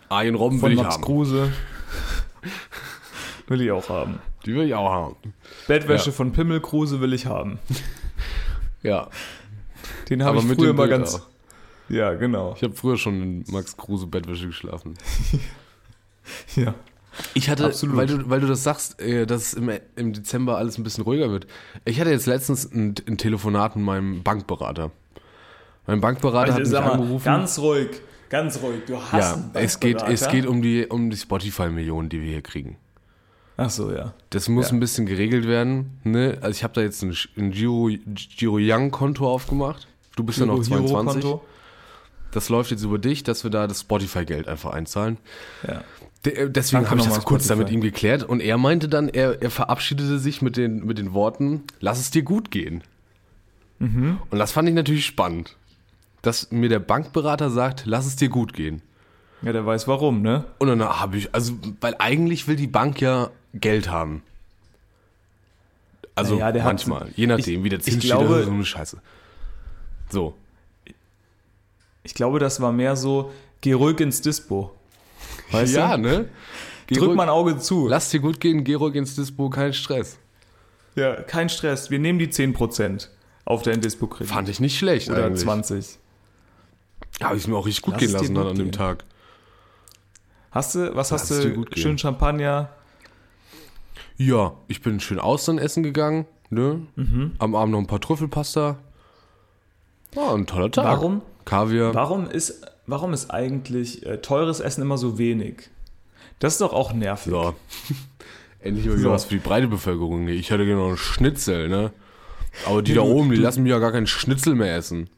[0.09, 1.02] Arjen Robben will Von ich Max haben.
[1.04, 1.52] Kruse.
[3.48, 4.20] will ich auch haben.
[4.46, 5.16] Die will ich auch haben.
[5.66, 6.16] Bettwäsche Ja.
[6.16, 7.59] von Pimmel Kruse will ich haben.
[8.83, 9.09] Ja,
[10.11, 11.14] Den habe ich mit früher mal Bild ganz.
[11.16, 11.26] auch.
[11.88, 12.55] Ja, genau.
[12.57, 14.94] Ich habe früher schon in Max Kruse Bettwäsche geschlafen.
[16.57, 16.75] Ja.
[17.35, 17.97] Ich hatte, Absolut.
[17.97, 21.31] weil du, weil du das sagst, äh, dass im, im Dezember alles ein bisschen ruhiger
[21.31, 21.47] wird.
[21.85, 24.90] Ich hatte jetzt letztens ein, ein Telefonat mit meinem Bankberater.
[25.87, 27.25] Mein Bankberater hat mich angerufen.
[27.25, 27.90] ganz ruhig,
[28.31, 28.81] ganz ruhig.
[28.87, 32.31] Du hast ja, einen es geht, es geht um die, um die Spotify-Millionen, die wir
[32.31, 32.79] hier kriegen.
[33.59, 34.14] Ach so, ja.
[34.31, 34.73] Das muss Ja.
[34.77, 36.01] ein bisschen geregelt werden.
[36.03, 36.38] Ne?
[36.40, 37.90] Also ich habe da jetzt ein, ein Giro,
[38.37, 39.87] Giro Young Konto aufgemacht.
[40.16, 41.20] Du bist ja noch Giro- 22.
[41.20, 41.44] Girokonto.
[42.35, 45.18] Das läuft jetzt über dich, dass wir da das Spotify-Geld einfach einzahlen.
[45.66, 45.85] Ja.
[46.25, 47.75] De- äh, Deswegen habe ich das kurz da mit Spotify.
[47.75, 51.62] ihm geklärt und er meinte dann, er, er verabschiedete sich mit den, mit den Worten,
[51.81, 52.83] lass es dir gut gehen.
[53.79, 54.18] Mhm.
[54.31, 55.57] Und das fand ich natürlich spannend,
[56.23, 58.83] dass mir der Bankberater sagt, lass es dir gut gehen.
[59.42, 60.44] ja, der weiß warum, ne?
[60.59, 64.23] Und dann habe ich, also, weil eigentlich will die Bank ja Geld haben.
[66.16, 68.64] Also Naja, der hat- manchmal, je nachdem, wie der ich Zins glaube- steht, so eine
[68.64, 68.99] Scheiße.
[70.11, 70.35] So,
[72.05, 74.73] Ich glaube, das war mehr so, geh ruhig ins Dispo.
[75.51, 76.03] Weißt ja, du?
[76.03, 76.29] ne?
[76.87, 77.88] Geh Drück ruhig- mal ein Auge zu.
[77.88, 80.19] Lass dir gut gehen, geh ruhig ins Dispo, kein Stress.
[80.95, 81.90] Ja, kein Stress.
[81.90, 83.09] Wir nehmen die 10%
[83.47, 84.33] auf dein Dispo-Kredit.
[84.33, 85.43] Fand ich nicht schlecht Oder eigentlich.
[85.43, 85.99] 20.
[87.23, 88.73] Habe ich mir auch richtig gut Lass gehen lassen dann an dem gehen.
[88.73, 89.05] Tag.
[90.51, 91.64] Hast du, was hast es dir du?
[91.75, 92.69] Schön Champagner.
[94.17, 96.83] Ja, ich bin schön Austern essen gegangen, ne?
[96.95, 97.33] Mhm.
[97.38, 98.77] Am Abend noch ein paar Trüffelpasta.
[100.14, 100.85] War ein toller Tag.
[100.85, 101.23] Warum?
[101.44, 101.94] Kaviar.
[101.94, 105.70] Warum ist, warum ist eigentlich äh, teures Essen immer so wenig?
[106.38, 107.30] Das ist doch auch nervig.
[107.33, 107.54] So.
[108.61, 109.11] Endlich mal wieder So.
[109.11, 110.28] was für die breite Bevölkerung.
[110.28, 111.92] Ich hätte gerne noch einen Schnitzel, ne?
[112.66, 114.74] Aber die Nee, da du- oben, die du- lassen mich ja gar keinen Schnitzel mehr
[114.76, 115.09] essen.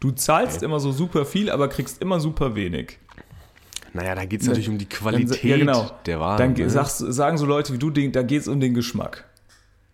[0.00, 2.98] Du zahlst immer so super viel, aber kriegst immer super wenig.
[3.92, 5.90] Naja, da geht es Ne, natürlich um die Qualität ja, genau.
[6.06, 6.36] der Ware.
[6.38, 6.68] Dann ne?
[6.68, 9.24] sagst, sagen so Leute wie du, da geht es um den Geschmack.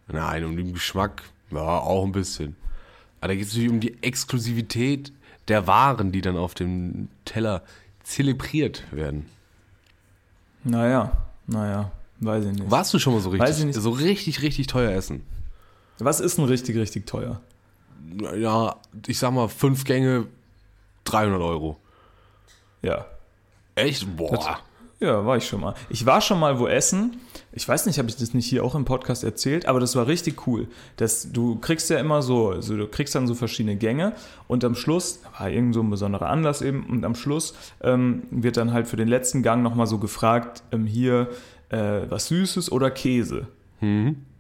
[0.09, 2.57] Nein, um den Geschmack, ja, auch ein bisschen.
[3.21, 5.13] Aber da geht es natürlich um die Exklusivität
[5.51, 7.63] der Waren, die dann auf dem Teller
[8.03, 9.27] zelebriert werden.
[10.65, 11.13] Naja,
[11.47, 12.71] naja, weiß ich nicht.
[12.71, 15.25] Warst du schon mal so richtig, so richtig, richtig teuer essen?
[15.99, 17.41] Was ist denn richtig, richtig teuer?
[18.35, 20.27] Ja, ich sag mal, fünf Gänge,
[21.05, 21.77] 300 Euro.
[22.83, 23.07] Ja.
[23.75, 24.17] Echt?
[24.17, 24.61] Boah.
[24.99, 25.75] Ja, war ich schon mal.
[25.89, 27.21] Ich war schon mal wo essen.
[27.53, 30.07] Ich weiß nicht, habe ich das nicht hier auch im Podcast erzählt, aber das war
[30.07, 30.69] richtig cool.
[30.97, 34.13] Das, du kriegst ja immer so, also du kriegst dann so verschiedene Gänge
[34.47, 38.57] und am Schluss, war irgend so ein besonderer Anlass eben, und am Schluss ähm, wird
[38.57, 41.29] dann halt für den letzten Gang nochmal so gefragt, ähm, hier
[41.71, 43.49] äh, was Süßes oder Käse.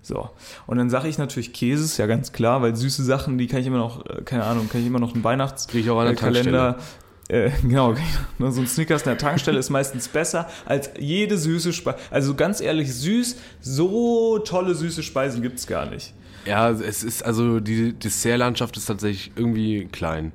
[0.03, 0.31] So.
[0.66, 3.61] Und dann sage ich natürlich Käse, ist ja ganz klar, weil süße Sachen, die kann
[3.61, 5.66] ich immer noch, äh, keine Ahnung, kann ich immer noch einen Weihnachts
[7.30, 7.94] Äh, genau,
[8.38, 11.98] so ein Snickers in der Tankstelle ist meistens besser als jede süße Speise.
[12.10, 16.12] Also ganz ehrlich, süß, so tolle süße Speisen gibt's gar nicht.
[16.44, 20.32] Ja, es ist, also die Dessertlandschaft ist tatsächlich irgendwie klein.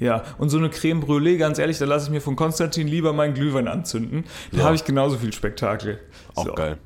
[0.00, 3.12] Ja, und so eine Creme Brûlée, ganz ehrlich, da lasse ich mir von Konstantin lieber
[3.12, 4.24] meinen Glühwein anzünden.
[4.52, 4.64] Da Ja.
[4.64, 5.98] habe ich genauso viel Spektakel.
[6.34, 6.52] Auch So.
[6.54, 6.78] geil.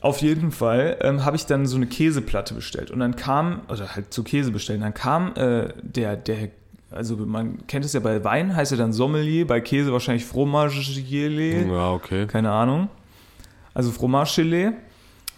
[0.00, 3.94] Auf jeden Fall ähm, habe ich dann so eine Käseplatte bestellt und dann kam, oder
[3.94, 6.48] halt zu Käse bestellen, dann kam äh, der, der,
[6.96, 11.30] also man kennt es ja bei Wein, heißt er dann Sommelier, bei Käse wahrscheinlich Fromagier,
[11.66, 12.26] Ja, okay.
[12.26, 12.88] keine Ahnung.
[13.74, 14.72] Also Fromage-Gelee.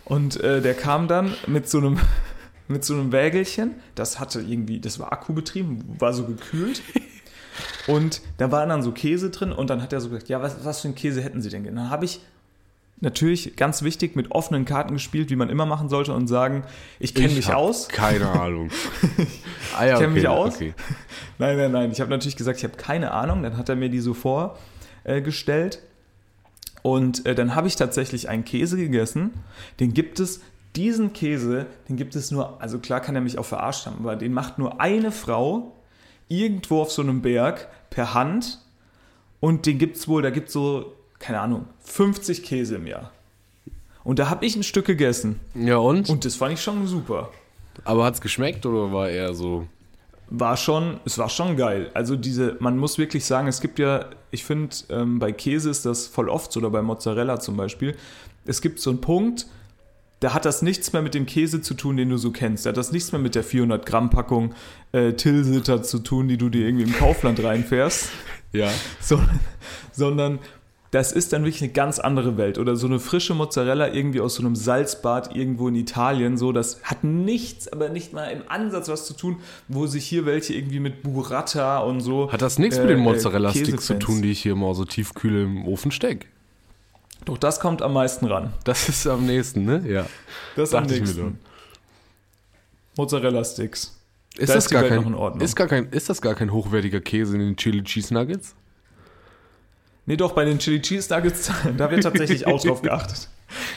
[0.05, 1.99] Und äh, der kam dann mit so einem
[2.69, 3.75] mit so einem Wägelchen.
[3.95, 6.83] Das hatte irgendwie, das war akkubetrieben, war so gekühlt.
[7.87, 10.65] Und da war dann so Käse drin und dann hat er so gesagt, ja, was,
[10.65, 11.65] was für einen Käse hätten Sie denn?
[11.65, 11.81] gerne?
[11.81, 12.21] Dann habe ich
[13.01, 16.65] natürlich ganz wichtig mit offenen Karten gespielt, wie man immer machen sollte und sagen,
[16.99, 17.89] ich kenne mich aus.
[17.89, 18.71] Keine Ahnung.
[19.77, 20.55] ah, ja, Ich kenn mich okay, aus.
[20.57, 20.75] Okay.
[21.39, 21.93] Nein, nein, nein.
[21.93, 23.45] Ich habe natürlich gesagt, ich habe keine Ahnung.
[23.45, 25.81] Dann hat er mir die so vorgestellt.
[26.83, 29.33] Und äh, dann habe ich tatsächlich einen Käse gegessen.
[29.79, 30.41] Den gibt es,
[30.75, 34.17] diesen Käse, den gibt es nur, also klar kann er mich auch verarscht haben, aber
[34.17, 35.77] den macht nur eine Frau
[36.29, 38.59] irgendwo auf so einem Berg per Hand.
[39.41, 43.11] Und den gibt es wohl, da gibt es so, keine Ahnung, 50 Käse im Jahr.
[44.05, 45.41] Und da habe ich ein Stück gegessen.
[45.55, 46.09] Ja, und?
[46.09, 47.31] Und das fand ich schon super.
[47.85, 49.67] Aber hat's geschmeckt oder war eher so.
[50.31, 51.91] war schon, es war schon geil.
[51.95, 55.85] Also diese, man muss wirklich sagen, es gibt ja, ich finde, ähm, bei Käse ist
[55.87, 57.97] das voll oft so, oder bei Mozzarella zum Beispiel,
[58.45, 59.47] es gibt so einen Punkt,
[60.21, 62.67] da hat das nichts mehr mit dem Käse zu tun, den du so kennst.
[62.67, 64.55] Da hat das nichts mehr mit der 400 Gramm Packung
[64.93, 68.09] äh, Tilsiter zu tun, die du dir irgendwie im Kaufland reinfährst,
[68.53, 68.69] Ja.
[69.01, 69.21] so,
[69.93, 70.41] sondern
[70.91, 72.59] das ist dann wirklich eine ganz andere Welt.
[72.59, 76.39] Oder so eine frische Mozzarella irgendwie aus so einem Salzbad irgendwo in Italien.
[76.39, 79.37] So, das hat nichts, aber nicht mal im Ansatz was zu tun,
[79.69, 82.33] wo sich hier welche irgendwie mit Burrata und so.
[82.33, 84.85] Hat das nichts äh, mit den äh, Mozzarella-Sticks zu tun, die ich hier immer so
[84.85, 86.27] tiefkühl im Ofen steck?
[87.27, 88.55] Doch das kommt am meisten ran.
[88.65, 89.85] Das ist am nächsten, ne?
[89.87, 90.07] Ja.
[90.57, 91.39] Das am Dachte mir nächsten.
[92.97, 93.95] Mozzarella-Sticks.
[94.39, 95.41] Ist Da das, ist gar kein.
[95.41, 98.55] Ist, gar kein, ist das gar kein hochwertiger Käse in den Chili Cheese Nuggets?
[100.09, 103.29] Nee, doch, bei den Chili Cheese Nuggets, da wird tatsächlich auch drauf geachtet.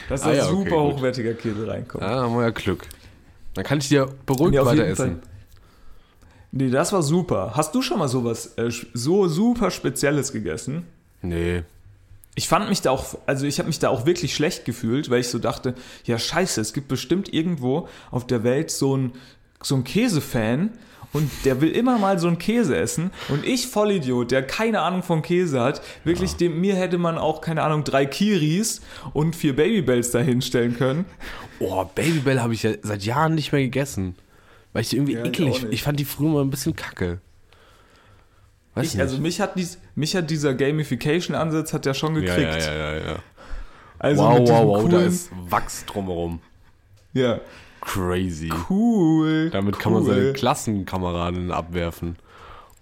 [0.08, 0.94] Dass da Ah ja, okay, super gut.
[0.94, 2.02] hochwertiger Käse reinkommt.
[2.02, 2.86] Ja, haben wir ja Glück.
[3.52, 5.20] Dann kann ich dir beruhigt Nee, weiter essen.
[5.20, 5.28] Fall.
[6.50, 7.52] Nee, das war super.
[7.54, 10.86] Hast du schon mal sowas äh, so super Spezielles gegessen?
[11.20, 11.64] Nee.
[12.34, 15.20] Ich fand mich da auch, also ich habe mich da auch wirklich schlecht gefühlt, weil
[15.20, 19.12] ich so dachte, ja scheiße, es gibt bestimmt irgendwo auf der Welt so ein
[19.62, 20.70] so ein Käsefan
[21.12, 25.02] und der will immer mal so einen Käse essen und ich Vollidiot, der keine Ahnung
[25.02, 28.80] von Käse hat, wirklich dem mir hätte man auch keine Ahnung drei Kiris
[29.12, 31.04] und vier Babybells da hinstellen können.
[31.58, 34.16] Oh, Babybell habe ich ja seit Jahren nicht mehr gegessen.
[34.72, 35.56] Weil ich die irgendwie Ja, ich eklig.
[35.56, 35.82] Ich, nicht.
[35.82, 37.20] fand die früher mal ein bisschen kacke.
[38.80, 42.64] Ich, also mich hat, dies, mich hat dieser Gamification-Ansatz hat ja schon ja, gekriegt.
[42.64, 43.18] ja, ja, ja, ja.
[43.98, 46.40] Also wow, wow, wow, da coolen, ist Wachs drumherum.
[47.12, 47.40] ja,
[47.82, 48.50] Crazy.
[48.70, 49.50] cool.
[49.50, 49.80] Damit cool.
[49.82, 52.16] kann man seine Klassenkameradinnen abwerfen.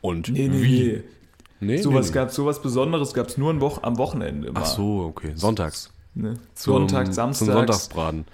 [0.00, 0.82] Und Nee, nee, wie?
[0.92, 1.02] nee.
[1.62, 2.14] Nee, Sowas nee, nee.
[2.14, 4.60] gab sowas Besonderes gab es nur ein Woch am Wochenende immer.
[4.62, 5.32] Ach so, okay.
[5.34, 5.90] Sonntags.
[6.14, 6.34] Ne?
[6.54, 7.46] Zum- Sonntag, Zum Samstag.
[7.52, 8.24] Sonntagsbraten.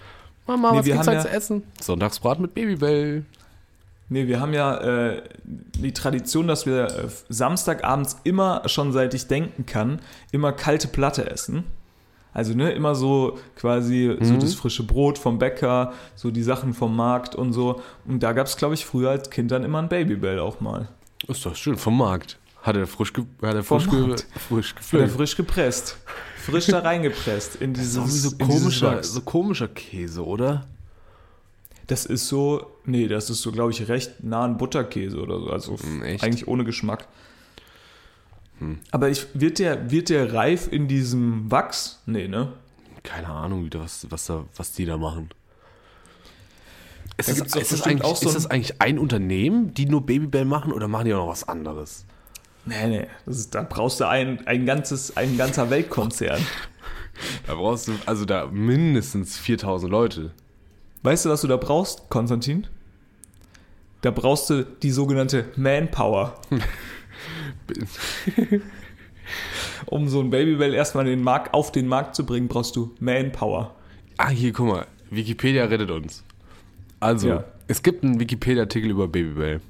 [0.47, 1.63] Mama, Nee, was gibt's heute ja- zu essen?
[1.81, 3.25] Sonntagsbraten mit Babybell.
[4.09, 9.27] Nee, wir haben ja äh, die Tradition, dass wir äh, Samstagabends immer, schon seit ich
[9.27, 9.99] denken kann,
[10.31, 11.65] immer kalte Platte essen.
[12.37, 14.39] Also ne, immer so quasi so Mhm.
[14.39, 17.81] das frische Brot vom Bäcker, so die Sachen vom Markt und so.
[18.05, 20.87] Und da gab es, glaube ich, früher als Kind dann immer ein Babybell auch mal.
[21.27, 22.37] Ist doch schön, vom Markt.
[22.61, 24.15] Hat er frisch, ge hat er frisch, ge
[24.47, 25.11] frisch Oder gefüllt.
[25.11, 25.97] frisch gepresst.
[26.37, 30.67] Frisch da reingepresst in Das ist dieses, so komischer, so komischer Käse, oder?
[31.87, 35.49] Das ist so, nee, das ist so, glaube ich, recht nah an Butterkäse oder so.
[35.49, 36.23] Also Hm, echt?
[36.23, 37.07] eigentlich ohne Geschmack.
[38.59, 38.79] Hm.
[38.91, 42.01] Aber ich, wird, der, wird der reif in diesem Wachs?
[42.05, 42.53] Nee, ne?
[43.03, 45.29] Keine Ahnung, wie das, was, da, was die da machen.
[47.17, 49.85] Ist, Da das, ist, das eigentlich, auch so ist das ein- eigentlich ein Unternehmen, die
[49.85, 52.05] nur Babybell machen oder machen die auch noch was anderes?
[52.65, 53.07] Nee, nee.
[53.25, 56.45] Ist, da brauchst du ein, ein, ganzes, ein ganzer Weltkonzern.
[57.47, 60.31] Da brauchst du, also da mindestens 4000 Leute.
[61.03, 62.67] weißt du, was du da brauchst, Konstantin?
[64.01, 66.39] Da brauchst du die sogenannte Manpower.
[69.85, 73.75] um so ein Babybell erstmal den Markt, auf den Markt zu bringen, brauchst du Manpower.
[74.17, 74.87] Ah, hier, guck mal.
[75.09, 76.23] Wikipedia rettet uns.
[76.99, 77.43] Also, Ja.
[77.67, 79.61] es gibt einen Wikipedia-Artikel über Babybell.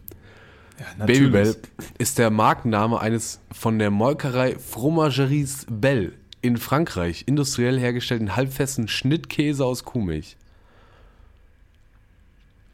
[0.99, 1.55] Ja, Babybell
[1.97, 9.65] ist der Markenname eines von der Molkerei Fromageries Bell in Frankreich industriell hergestellten halbfesten Schnittkäse
[9.65, 10.37] aus Kuhmilch.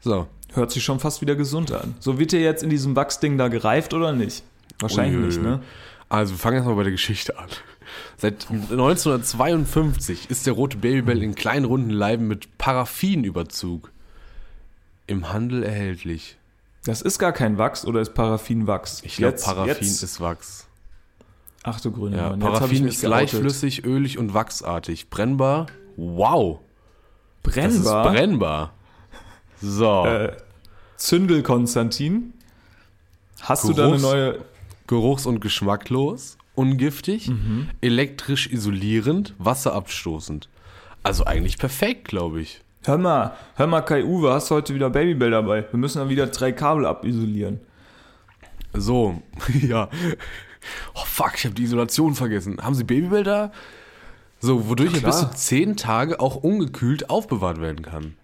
[0.00, 0.26] So.
[0.52, 1.94] Hört sich schon fast wieder gesund an.
[1.98, 4.44] So wird der jetzt in diesem Wachsding da gereift oder nicht?
[4.80, 5.26] Wahrscheinlich Uiuiui.
[5.28, 5.60] nicht, ne?
[6.08, 7.48] Also, wir fangen erstmal bei der Geschichte an.
[8.16, 13.90] Seit 1952 ist der rote Babybell in kleinen runden Leiben mit Paraffinüberzug
[15.06, 16.36] im Handel erhältlich.
[16.84, 19.02] Das ist gar kein Wachs oder ist Paraffin Wachs?
[19.04, 20.66] Ich glaube, Paraffin jetzt, ist Wachs.
[21.62, 23.10] Ach du grüne Ja, Mann, Paraffin ist geoutet.
[23.10, 25.08] leicht flüssig, ölig und wachsartig.
[25.08, 25.66] Brennbar.
[25.96, 26.60] Wow.
[27.42, 28.06] Das Brennbar.
[28.06, 28.72] ist brennbar.
[29.62, 30.04] So.
[30.04, 30.36] äh,
[30.96, 32.34] Zündel Konstantin.
[33.40, 34.38] Hast du da eine Geruchs- neue.
[34.86, 37.68] Geruchs- und geschmacklos, ungiftig, Mhm.
[37.80, 40.48] elektrisch isolierend, wasserabstoßend.
[41.02, 42.60] Also eigentlich perfekt, glaube ich.
[42.84, 45.64] Hör mal, hör mal, Kai Uwe, hast heute wieder Babybell dabei.
[45.70, 47.60] Wir müssen dann wieder drei Kabel abisolieren.
[48.74, 49.22] So,
[49.62, 49.88] ja.
[50.94, 52.58] Oh fuck, ich habe die Isolation vergessen.
[52.62, 53.52] Haben Sie Babybell da?
[54.40, 58.14] So, wodurch Ja, er bis zu zehn Tage auch ungekühlt aufbewahrt werden kann.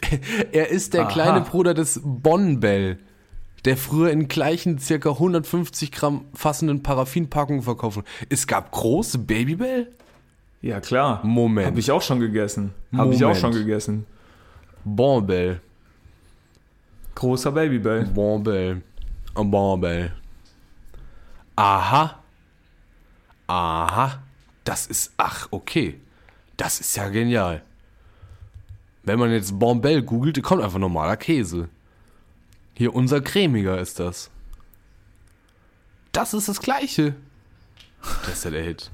[0.52, 1.10] er ist der Aha.
[1.12, 2.98] kleine Bruder des Bonbell,
[3.64, 8.08] der früher in gleichen circa 150 Gramm fassenden Paraffinpackungen verkauft wurde.
[8.28, 9.92] Es gab große Babybell?
[10.60, 11.20] Ja, klar.
[11.24, 11.66] Moment.
[11.66, 12.72] Habe ich auch schon gegessen.
[12.96, 14.06] Habe ich auch schon gegessen.
[14.84, 15.60] Bonbell.
[17.14, 18.04] Großer Babybell.
[18.06, 18.82] Bonbell.
[19.34, 20.12] Bonbell.
[21.56, 22.18] Aha.
[23.46, 24.22] Aha.
[24.64, 26.00] Das ist, ach, okay.
[26.56, 27.62] Das ist ja genial.
[29.02, 31.68] Wenn man jetzt Bonbell googelt, kommt einfach normaler Käse.
[32.82, 34.28] Hier, unser cremiger ist das.
[36.10, 37.14] Das ist das gleiche.
[38.26, 38.90] Das ist ja der Hit.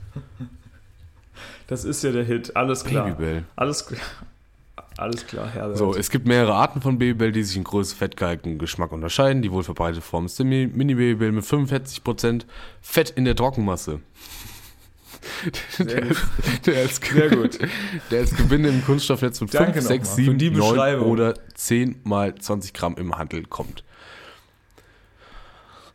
[1.69, 2.55] Das ist ja der Hit.
[2.55, 3.07] Alles klar.
[3.07, 3.45] Babybell.
[3.57, 4.03] Alles, klar.
[4.99, 5.79] alles klar, Herbert.
[5.79, 9.41] So, es gibt mehrere Arten von Babybell, die sich in Größe, Fettgehalt und Geschmack unterscheiden.
[9.41, 12.45] Die wohl verbreitete Form ist der Mi- Mini-Babybell mit 45%
[12.83, 14.01] Fett in der Trockenmasse.
[15.79, 16.21] Der ist,
[16.67, 17.59] der, ist, Sehr gut.
[18.11, 21.11] der ist Gewinne im Kunststoffnetz mit Danke 5, nochmal 6, für 7, die 9 Beschreibung.
[21.11, 23.85] oder 10 mal 20 Gramm im Handel kommt.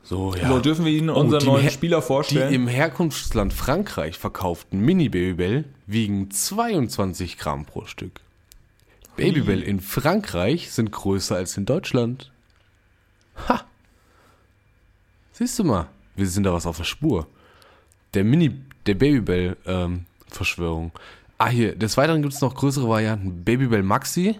[0.04, 0.48] So, ja.
[0.50, 2.54] So, dürfen wir Ihnen Oh, unseren die neuen Her- Spieler Die vorstellen?
[2.54, 8.20] im Herkunftsland Frankreich verkauften Mini-Babybell wiegen 22 Gramm pro Stück.
[9.16, 12.32] Babybell in Frankreich sind größer als in Deutschland.
[13.48, 13.64] Ha!
[15.32, 17.28] Siehst du mal, wir sind da was auf der Spur.
[18.14, 18.52] Der Mini,
[18.86, 20.92] der Babybell-Verschwörung.
[21.38, 23.44] ah, hier, des Weiteren gibt es noch größere Varianten.
[23.44, 24.36] Babybell Maxi.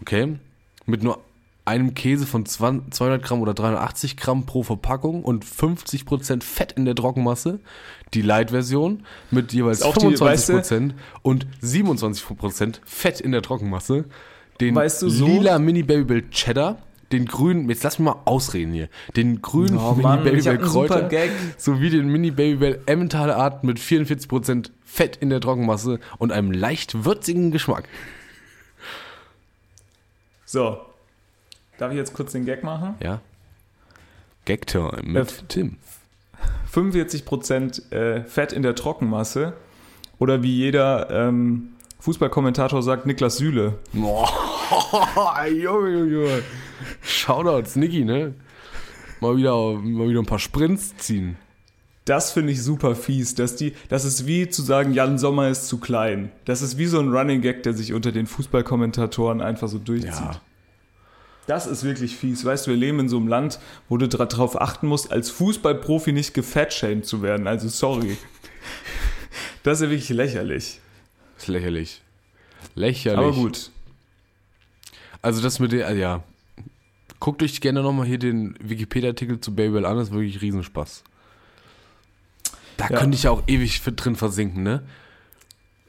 [0.00, 0.36] Okay.
[0.84, 1.20] Mit nur
[1.64, 6.84] einem Käse von 20 200 Gramm oder 380 Gramm pro Verpackung und 50% Fett in
[6.84, 7.58] der Trockenmasse.
[8.14, 14.04] Die Light-Version mit jeweils Ist auch die, 25% und 27% Fett in der Trockenmasse.
[14.60, 16.78] Den Weißt du, so- lila Mini Babybell Cheddar.
[17.12, 18.88] Den grünen, jetzt lass mich mal ausreden hier.
[19.16, 21.30] Den grünen Oh Mini super Kräuter Gag.
[21.56, 27.04] sowie den Mini Babybell Emmentaler Art mit 44% Fett in der Trockenmasse und einem leicht
[27.04, 27.88] würzigen Geschmack.
[30.44, 30.78] So.
[31.78, 32.94] Darf ich jetzt kurz den Gag machen?
[33.02, 33.20] Ja.
[34.46, 35.76] Gag Time mit Äh, Tim.
[36.72, 39.52] 45% äh, Fett in der Trockenmasse.
[40.18, 41.68] Oder wie jeder ähm,
[42.00, 43.78] Fußballkommentator sagt, Niklas Süle.
[43.92, 44.30] Boah,
[45.48, 46.42] Junge, Junge.
[47.02, 48.34] Shoutouts, Niki, ne?
[49.20, 51.36] Mal wieder, mal wieder ein paar Sprints ziehen.
[52.04, 53.34] Das finde ich super fies.
[53.34, 56.30] Dass die, das ist wie zu sagen, Jan Sommer ist zu klein.
[56.44, 60.12] Das ist wie so ein Running Gag, der sich unter den Fußballkommentatoren einfach so durchzieht.
[60.12, 60.40] Ja.
[61.46, 62.44] Das ist wirklich fies.
[62.44, 66.12] Weißt du, wir leben in so einem Land, wo du darauf achten musst, als Fußballprofi
[66.12, 67.46] nicht gefatshamed zu werden.
[67.46, 68.16] Also sorry.
[69.62, 70.80] Das ist ja wirklich lächerlich.
[71.38, 72.02] Ist lächerlich.
[72.74, 73.18] Lächerlich.
[73.18, 73.70] Aber gut.
[75.26, 76.22] Also das mit der, also ja.
[77.18, 81.02] Guckt euch gerne nochmal hier den Wikipedia-Artikel zu Babybell an, das ist wirklich Riesenspaß.
[82.76, 82.96] Da Ja.
[83.00, 84.82] könnte ich ja auch ewig drin versinken, ne?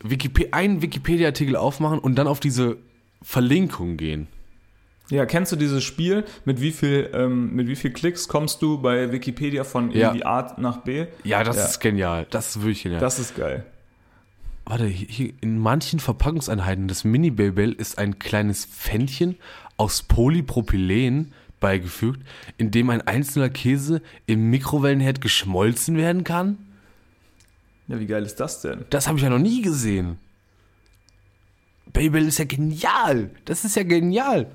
[0.01, 2.77] Wikip einen Wikipedia-Artikel aufmachen und dann auf diese
[3.21, 4.25] Verlinkung gehen.
[5.11, 6.23] Ja, kennst du dieses Spiel?
[6.45, 10.07] Mit wie viel, ähm, mit wie viel Klicks kommst du bei Wikipedia von Ja.
[10.07, 11.05] irgendwie A nach B?
[11.23, 11.65] Ja, das Ja.
[11.65, 12.25] ist genial.
[12.31, 13.01] Das ist wirklich genial.
[13.01, 13.65] Das ist geil.
[14.69, 19.37] Warte, hier, in manchen Verpackungseinheiten des mini babybell ist ein kleines Pfännchen
[19.77, 22.19] aus Polypropylen beigefügt,
[22.57, 26.57] in dem ein einzelner Käse im Mikrowellenherd geschmolzen werden kann.
[27.87, 28.83] Ja, wie geil ist das denn?
[28.89, 30.17] Das habe ich ja noch nie gesehen.
[31.93, 33.29] Babybell ist ja genial.
[33.45, 34.51] Das ist ja genial.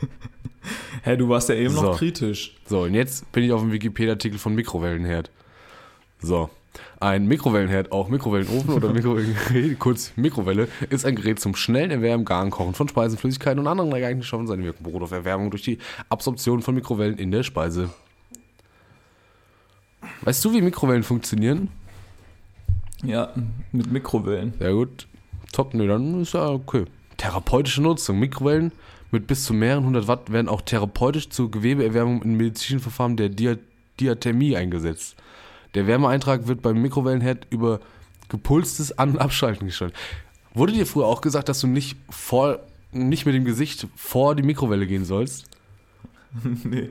[1.04, 1.80] Hä, du warst ja eben So.
[1.82, 2.54] noch kritisch.
[2.66, 5.30] So, und jetzt bin ich auf dem Wikipedia-Artikel von Mikrowellenherd.
[6.20, 6.50] So.
[7.00, 12.50] Ein Mikrowellenherd, auch Mikrowellenofen oder Mikrowellengerät, kurz Mikrowelle, ist ein Gerät zum schnellen Erwärmen, Garen,
[12.50, 14.46] Kochen von Speisen, Flüssigkeiten und anderen geeigneten Stoffen.
[14.46, 15.78] Seine Wirkung beruht auf Erwärmung durch die
[16.08, 17.90] Absorption von Mikrowellen in der Speise.
[20.22, 21.68] Weißt du, wie Mikrowellen funktionieren?
[23.02, 23.32] Ja,
[23.72, 24.54] mit Mikrowellen.
[24.58, 25.06] Sehr gut.
[25.52, 26.84] Top, nee, dann ist ja okay.
[27.16, 28.18] Therapeutische Nutzung.
[28.18, 28.72] Mikrowellen
[29.10, 33.28] mit bis zu mehreren hundert Watt werden auch therapeutisch zur Gewebeerwärmung in medizinischen Verfahren der
[33.28, 33.56] Dia
[33.98, 35.16] Diathermie eingesetzt.
[35.74, 37.80] Der Wärmeeintrag wird beim Mikrowellenherd über
[38.28, 39.94] gepulstes An- und Abschalten gesteuert.
[40.54, 42.60] Wurde dir früher auch gesagt, dass du nicht vor,
[42.92, 45.46] nicht mit dem Gesicht vor die Mikrowelle gehen sollst?
[46.64, 46.90] nee.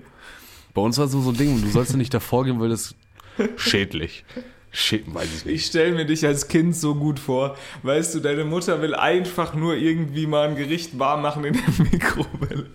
[0.73, 2.95] Bei uns war so so ein Ding, du sollst ja nicht davor gehen, weil das
[3.57, 4.23] schädlich.
[4.71, 5.55] Schäden, weiß ich nicht.
[5.55, 7.55] Ich stelle mir dich als Kind so gut vor.
[7.81, 11.85] Weißt du, deine Mutter will einfach nur irgendwie mal ein Gericht warm machen in der
[11.91, 12.67] Mikrowelle.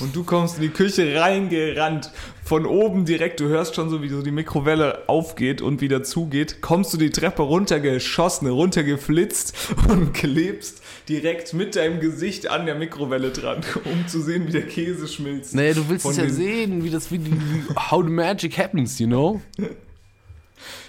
[0.00, 2.10] Und du kommst in die Küche reingerannt.
[2.44, 6.62] Von oben direkt, du hörst schon so, wie so die Mikrowelle aufgeht und wieder zugeht.
[6.62, 9.54] Kommst du die Treppe runtergeschossen, runtergeflitzt
[9.88, 14.66] und klebst direkt mit deinem Gesicht an der Mikrowelle dran, um zu sehen, wie der
[14.66, 15.54] Käse schmilzt.
[15.54, 18.98] Naja, du willst es ja sehen, wie das, wie, die- wie how the magic happens,
[18.98, 19.42] you know?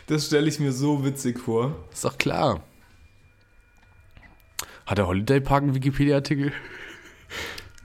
[0.08, 1.76] Das stelle ich mir so witzig vor.
[1.92, 2.62] Ist doch klar.
[4.86, 6.54] Hat der Holiday Park einen Wikipedia-Artikel?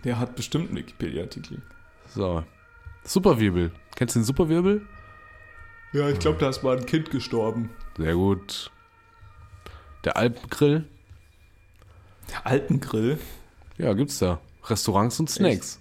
[0.05, 1.63] Der hat bestimmt einen Wikipedia-Artikel.
[2.09, 2.45] So.
[3.05, 3.71] Superwirbel.
[3.97, 4.87] Kennst du den Superwirbel?
[5.93, 7.71] Ja, ich glaube, da ist mal ein Kind gestorben.
[7.97, 8.71] Sehr gut.
[10.05, 10.85] Der Alpengrill?
[12.31, 13.19] Der Alpengrill?
[13.79, 14.41] Ja, gibt's da.
[14.65, 15.81] Restaurants und Snacks.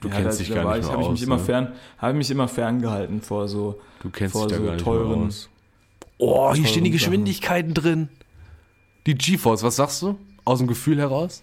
[0.00, 1.42] Du Ja, kennst da- dich da gar war nicht ich, mehr ich mich immer ne?
[1.42, 4.84] fern, habe mich immer ferngehalten vor so Du kennst vor dich da so gar nicht
[4.84, 5.48] teuren- mehr aus.
[6.18, 8.08] Oh, hier stehen die Geschwindigkeiten drin.
[9.06, 10.16] Die GeForce, was sagst du?
[10.44, 11.42] Aus dem Gefühl heraus?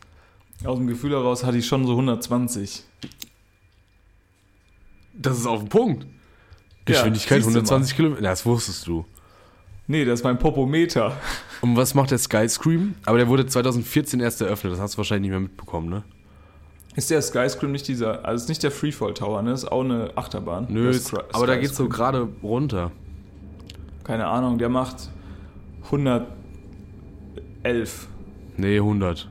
[0.64, 2.84] aus dem Gefühl heraus hatte ich schon so 120.
[5.14, 6.06] Das ist auf den Punkt.
[6.86, 8.22] Geschwindigkeit du 120 Kilometer.
[8.22, 9.06] Na, Das wusstest du.
[9.88, 11.16] Nee, das ist mein Popometer.
[11.62, 12.96] Und was macht der Skyscream?
[13.06, 14.74] Aber der wurde 2014 erst eröffnet.
[14.74, 16.04] Das hast du wahrscheinlich nicht mehr mitbekommen, ne?
[16.96, 19.52] Ist der Skyscream nicht dieser, also ist nicht der Freefall Tower, ne?
[19.52, 20.68] Ist auch eine Achterbahn.
[20.70, 22.92] Nö, ist, aber da geht's so gerade runter.
[24.06, 25.10] Keine Ahnung, der macht
[25.86, 26.28] 111.
[28.58, 29.28] Nee, 100.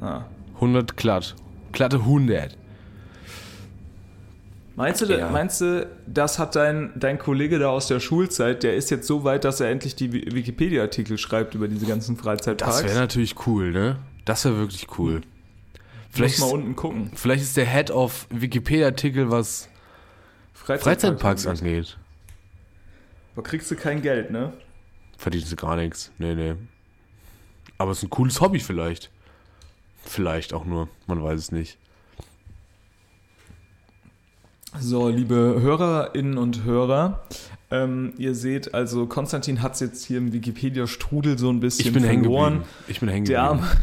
[0.00, 0.22] Ah.
[0.54, 1.34] 100 glatt.
[1.72, 2.56] Glatte 100.
[4.76, 5.30] Meinst du, Ja.
[5.30, 9.22] meinst du, das hat dein, dein Kollege da aus der Schulzeit, der ist jetzt so
[9.22, 12.82] weit, dass er endlich die Wi- Wikipedia-Artikel schreibt über diese ganzen Freizeitparks?
[12.82, 13.98] Das wäre natürlich cool, ne?
[14.24, 15.20] Das wäre wirklich cool.
[16.14, 17.10] Vielleicht Vielleicht, mal unten gucken.
[17.14, 19.68] vielleicht ist der Head of Wikipedia-Artikel, was
[20.54, 21.62] Freizeitparks angeht.
[21.64, 21.98] angeht.
[23.34, 24.52] Aber kriegst du kein Geld, ne?
[25.18, 26.12] Verdienst du gar nichts.
[26.18, 26.54] Nee, nee.
[27.78, 29.10] Aber es ist ein cooles Hobby vielleicht.
[30.04, 30.88] Vielleicht auch nur.
[31.08, 31.78] Man weiß es nicht.
[34.78, 37.22] So, liebe Hörerinnen und Hörer,
[37.70, 41.92] ähm, ihr seht also, Konstantin hat es jetzt hier im Wikipedia-Strudel so ein bisschen Ich
[41.92, 42.62] bin hängen verloren.
[42.88, 43.64] Ich bin hängen Der geblieben.
[43.64, 43.80] arme,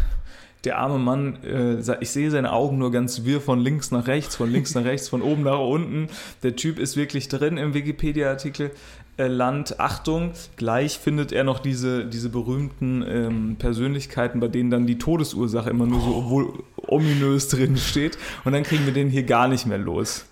[0.64, 4.36] der arme Mann, äh, ich sehe seine Augen nur ganz wirr von links nach rechts,
[4.36, 6.08] von links nach rechts, von oben nach unten.
[6.44, 8.72] Der Typ ist wirklich drin im Wikipedia-Artikel.
[9.18, 14.86] Äh, Land, Achtung, gleich findet er noch diese, diese berühmten ähm, Persönlichkeiten, bei denen dann
[14.86, 18.18] die Todesursache immer nur so wohl ominös drin steht.
[18.46, 20.26] Und dann kriegen wir den hier gar nicht mehr los.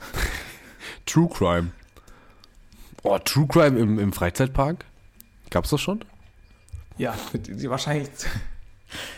[1.05, 1.71] True Crime.
[3.03, 4.85] Oh, True Crime im, im Freizeitpark?
[5.49, 6.05] Gab's das schon?
[6.97, 7.15] Ja,
[7.63, 8.09] wahrscheinlich.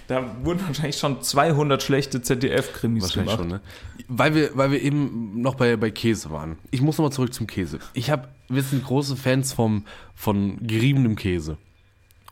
[0.08, 3.50] Da wurden wahrscheinlich schon 200 schlechte ZDF-Krimis Wahrscheinlich gemacht.
[3.50, 4.06] schon, ne?
[4.08, 6.58] Weil wir, weil wir eben noch bei, bei Käse waren.
[6.72, 7.80] Ich muss nochmal zurück zum Käse.
[7.94, 11.58] Ich hab, wir sind große Fans vom, von geriebenem Käse.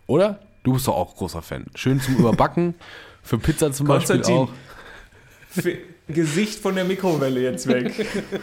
[0.08, 0.40] Oder?
[0.64, 1.66] Du bist doch auch großer Fan.
[1.76, 2.76] Schön zum Überbacken.
[3.24, 4.50] Für Pizza zum Beispiel auch.
[5.56, 5.78] F-
[6.10, 7.94] Gesicht von der Mikrowelle jetzt weg.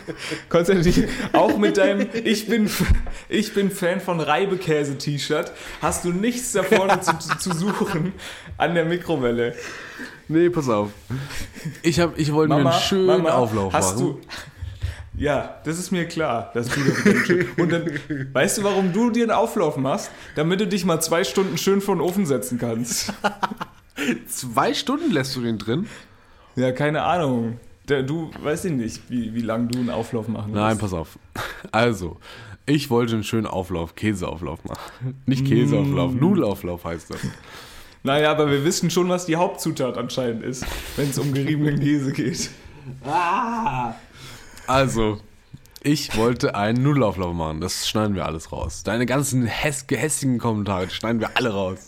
[0.49, 2.71] Konstantin, auch mit deinem Ich bin,
[3.29, 5.53] ich bin Fan von Reibekäse-T-Shirt
[5.83, 8.13] hast du nichts da vorne zu, zu, suchen
[8.57, 9.55] an der Mikrowelle.
[10.29, 10.91] Nee, pass auf.
[11.83, 14.21] Ich, hab, ich wollte mir einen schönen Mama, Auflauf hast machen.
[14.21, 14.21] du.
[15.19, 17.91] Ja, das ist mir klar, dass du das Und dann,
[18.33, 20.11] weißt du, warum du dir einen Auflauf machst?
[20.35, 23.13] Damit du dich mal zwei Stunden schön vor den Ofen setzen kannst.
[24.29, 25.87] Zwei Stunden lässt du den drin?
[26.57, 27.59] Ja, keine Ahnung.
[27.87, 30.81] Du weißt ich nicht, wie, wie lange du einen Auflauf machen Nein, willst.
[30.81, 31.19] pass auf.
[31.73, 32.17] Also,
[32.65, 35.23] ich wollte einen schönen Auflauf, Käseauflauf machen.
[35.27, 36.19] Nicht Käseauflauf, Mm.
[36.19, 37.21] Nudelauflauf heißt das.
[38.03, 40.65] Naja, aber wir wissen schon, was die Hauptzutat anscheinend ist,
[40.97, 42.51] wenn es um geriebenen Käse geht.
[44.67, 45.19] Also,
[45.83, 47.61] ich wollte einen Nudelauflauf machen.
[47.61, 48.83] Das schneiden wir alles raus.
[48.83, 51.87] Deine ganzen häss gehässigen Kommentare schneiden wir alle raus.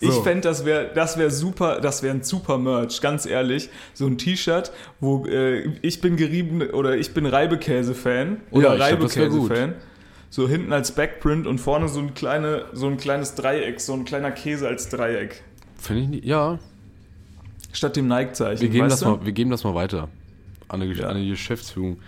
[0.00, 0.22] Ich So.
[0.22, 3.68] fände, das wäre das wär super, das wäre ein super Merch, ganz ehrlich.
[3.94, 8.80] So ein T-Shirt, wo äh, ich bin gerieben oder ich bin Reibekäse-Fan oder Ja, ich.
[8.82, 9.74] Reibekäse-Fan.
[10.28, 14.04] So hinten als Backprint und vorne so ein, kleine, so ein kleines Dreieck, so ein
[14.04, 15.42] kleiner Käse als Dreieck.
[15.78, 16.24] Finde ich nicht.
[16.24, 16.58] Ja,
[17.72, 18.62] Statt dem Nike-Zeichen.
[18.62, 20.08] wir geben, das mal, wir geben das mal weiter.
[20.68, 21.08] An die, Ja.
[21.08, 21.98] an die Geschäftsführung.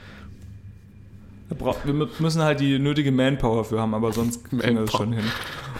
[1.84, 5.12] Wir mü- müssen halt die nötige Manpower für haben, aber sonst kriegen wir das schon
[5.12, 5.24] hin.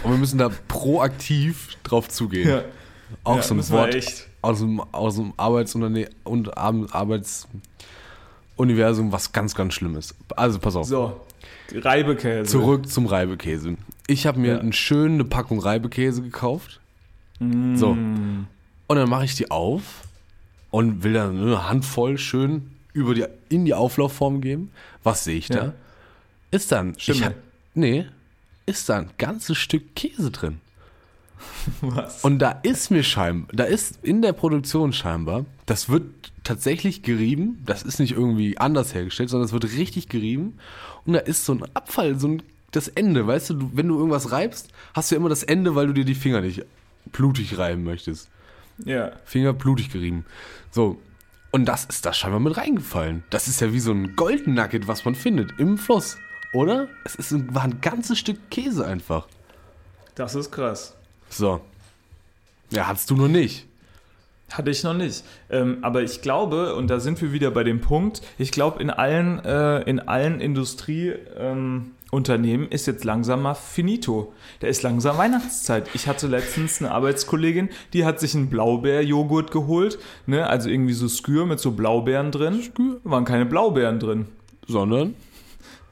[0.02, 2.48] Und wir müssen da proaktiv drauf zugehen.
[2.48, 2.62] Ja,
[3.24, 3.96] Auch ja, so ein Wort
[4.42, 10.14] aus dem, aus dem Arbeitsunternehmen und Ar- Arbeitsuniversum, was ganz, ganz schlimm ist.
[10.36, 10.86] Also pass auf.
[10.86, 11.20] So,
[11.74, 12.50] Reibekäse.
[12.50, 13.76] Zurück zum Reibekäse.
[14.06, 14.58] Ich habe mir Ja.
[14.60, 16.80] eine schöne Packung Reibekäse gekauft.
[17.40, 17.76] Mm.
[17.76, 17.90] So.
[17.90, 18.46] Und
[18.88, 19.82] dann mache ich die auf
[20.70, 24.70] und will dann eine Handvoll schön über die, in die Auflaufform geben.
[25.02, 25.64] Was sehe ich da?
[25.66, 25.72] Ja.
[26.50, 26.94] Ist dann.
[26.96, 27.24] Ich Schimmel.
[27.26, 27.34] hab,
[27.74, 28.06] nee,
[28.68, 30.60] ist da ein ganzes Stück Käse drin.
[31.80, 32.24] Was?
[32.24, 36.04] Und da ist mir scheinbar, da ist in der Produktion scheinbar, das wird
[36.44, 40.58] tatsächlich gerieben, das ist nicht irgendwie anders hergestellt, sondern es wird richtig gerieben.
[41.04, 44.30] Und da ist so ein Abfall, so ein, das Ende, weißt du, wenn du irgendwas
[44.32, 46.64] reibst, hast du ja immer das Ende, weil du dir die Finger nicht
[47.12, 48.28] blutig reiben möchtest.
[48.84, 49.12] ja.
[49.24, 50.24] Finger blutig gerieben.
[50.70, 50.98] So.
[51.50, 53.24] Und das ist da scheinbar mit reingefallen.
[53.30, 56.18] Das ist ja wie so ein Goldnugget, was man findet im Fluss.
[56.52, 56.88] Oder?
[57.04, 59.26] Es ist ein, war ein ganzes Stück Käse einfach.
[60.14, 60.94] Das ist krass.
[61.28, 61.60] So.
[62.70, 63.66] Ja, hattest du noch nicht.
[64.50, 65.24] Hatte ich noch nicht.
[65.50, 68.88] Ähm, aber ich glaube, und da sind wir wieder bei dem Punkt, ich glaube, in
[68.88, 74.32] allen, äh, in allen Industrieunternehmen ähm, ist jetzt langsam mal finito.
[74.60, 75.90] Da ist langsam Weihnachtszeit.
[75.92, 80.46] Ich hatte letztens eine Arbeitskollegin, die hat sich einen Blaubeerjoghurt geholt, ne?
[80.46, 82.62] also irgendwie so Skür mit so Blaubeeren drin.
[82.62, 83.02] Skür?
[83.04, 84.28] Waren keine Blaubeeren drin.
[84.66, 85.14] Sondern?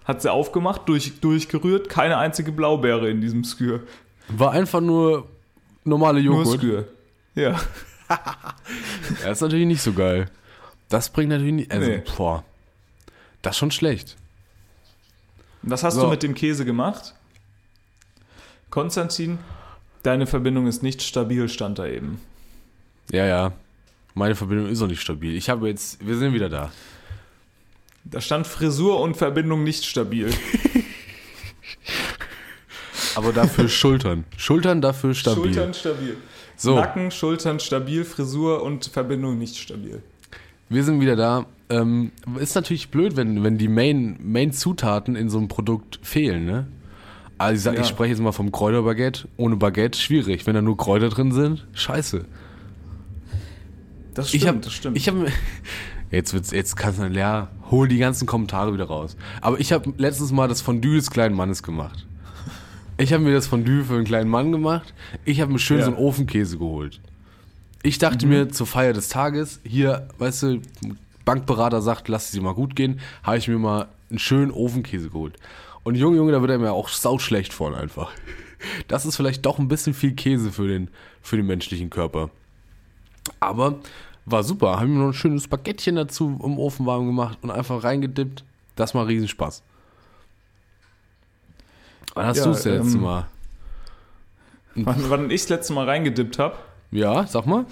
[0.07, 3.83] Hat sie aufgemacht, durch, durchgerührt, keine einzige Blaubeere in diesem Skür.
[4.29, 5.29] War einfach nur
[5.85, 6.47] normale Joghurt.
[6.47, 6.89] Nur Skür.
[7.35, 7.61] Ja.
[9.25, 10.31] ja, ist natürlich nicht so geil.
[10.89, 11.73] Das bringt natürlich nicht.
[11.73, 12.03] Also, Nee.
[12.17, 12.45] boah.
[13.43, 14.17] Das ist schon schlecht.
[15.63, 16.03] Was hast So.
[16.03, 17.15] du mit dem Käse gemacht?
[18.71, 19.39] Konstantin,
[20.03, 22.21] deine Verbindung ist nicht stabil, stand da eben.
[23.11, 23.53] Ja, ja.
[24.15, 25.35] Meine Verbindung ist noch nicht stabil.
[25.35, 26.05] Ich habe jetzt.
[26.07, 26.73] Wir sind wieder da.
[28.11, 30.31] Da stand Frisur und Verbindung nicht stabil.
[33.15, 34.25] Aber dafür Schultern.
[34.37, 35.45] Schultern dafür stabil.
[35.55, 36.17] Schultern stabil.
[36.57, 36.77] So.
[36.77, 40.03] Nacken, Schultern stabil, Frisur und Verbindung nicht stabil.
[40.69, 41.47] Wir sind wieder da.
[41.69, 46.67] Ähm, ist natürlich blöd, wenn, wenn die Main- Main-Zutaten in so einem Produkt fehlen, ne?
[47.39, 47.81] Also ich, sag, Ja.
[47.83, 49.29] ich spreche jetzt mal vom Kräuterbaguette.
[49.37, 50.47] Ohne Baguette schwierig.
[50.47, 52.25] Wenn da nur Kräuter drin sind, scheiße.
[54.15, 54.97] Das ich habe, das stimmt.
[54.97, 55.27] ich habe,
[56.11, 59.17] jetzt wird's, jetzt kannst du, ja, hol die ganzen Kommentare wieder raus.
[59.41, 62.07] Aber ich habe letztes Mal das Fondue des kleinen Mannes gemacht.
[62.99, 64.95] Ich habe mir das Fondue für einen kleinen Mann gemacht.
[65.25, 65.85] Ich habe mir schön Ja.
[65.85, 67.01] so einen Ofenkäse geholt.
[67.83, 68.33] Ich dachte Mhm.
[68.33, 70.61] mir zur Feier des Tages, hier, weißt du,
[71.25, 75.11] Bankberater sagt, lass es dir mal gut gehen, habe ich mir mal einen schönen Ofenkäse
[75.11, 75.35] geholt.
[75.83, 78.11] Und Junge, Junge, da wird er mir auch sauschlecht von einfach.
[78.89, 80.89] Das ist vielleicht doch ein bisschen viel Käse für den,
[81.23, 82.31] für den menschlichen Körper.
[83.41, 83.77] Aber
[84.27, 84.79] war super.
[84.79, 88.45] Haben mir noch ein schönes Baguettchen dazu im Ofen warm gemacht und einfach reingedippt.
[88.75, 89.63] Das war Riesenspaß.
[92.15, 93.27] Wann hast Ja, du es denn letzte ähm, Mal?
[94.75, 96.57] wann, wann ich das letzte Mal reingedippt habe?
[96.91, 97.65] Ja, sag mal.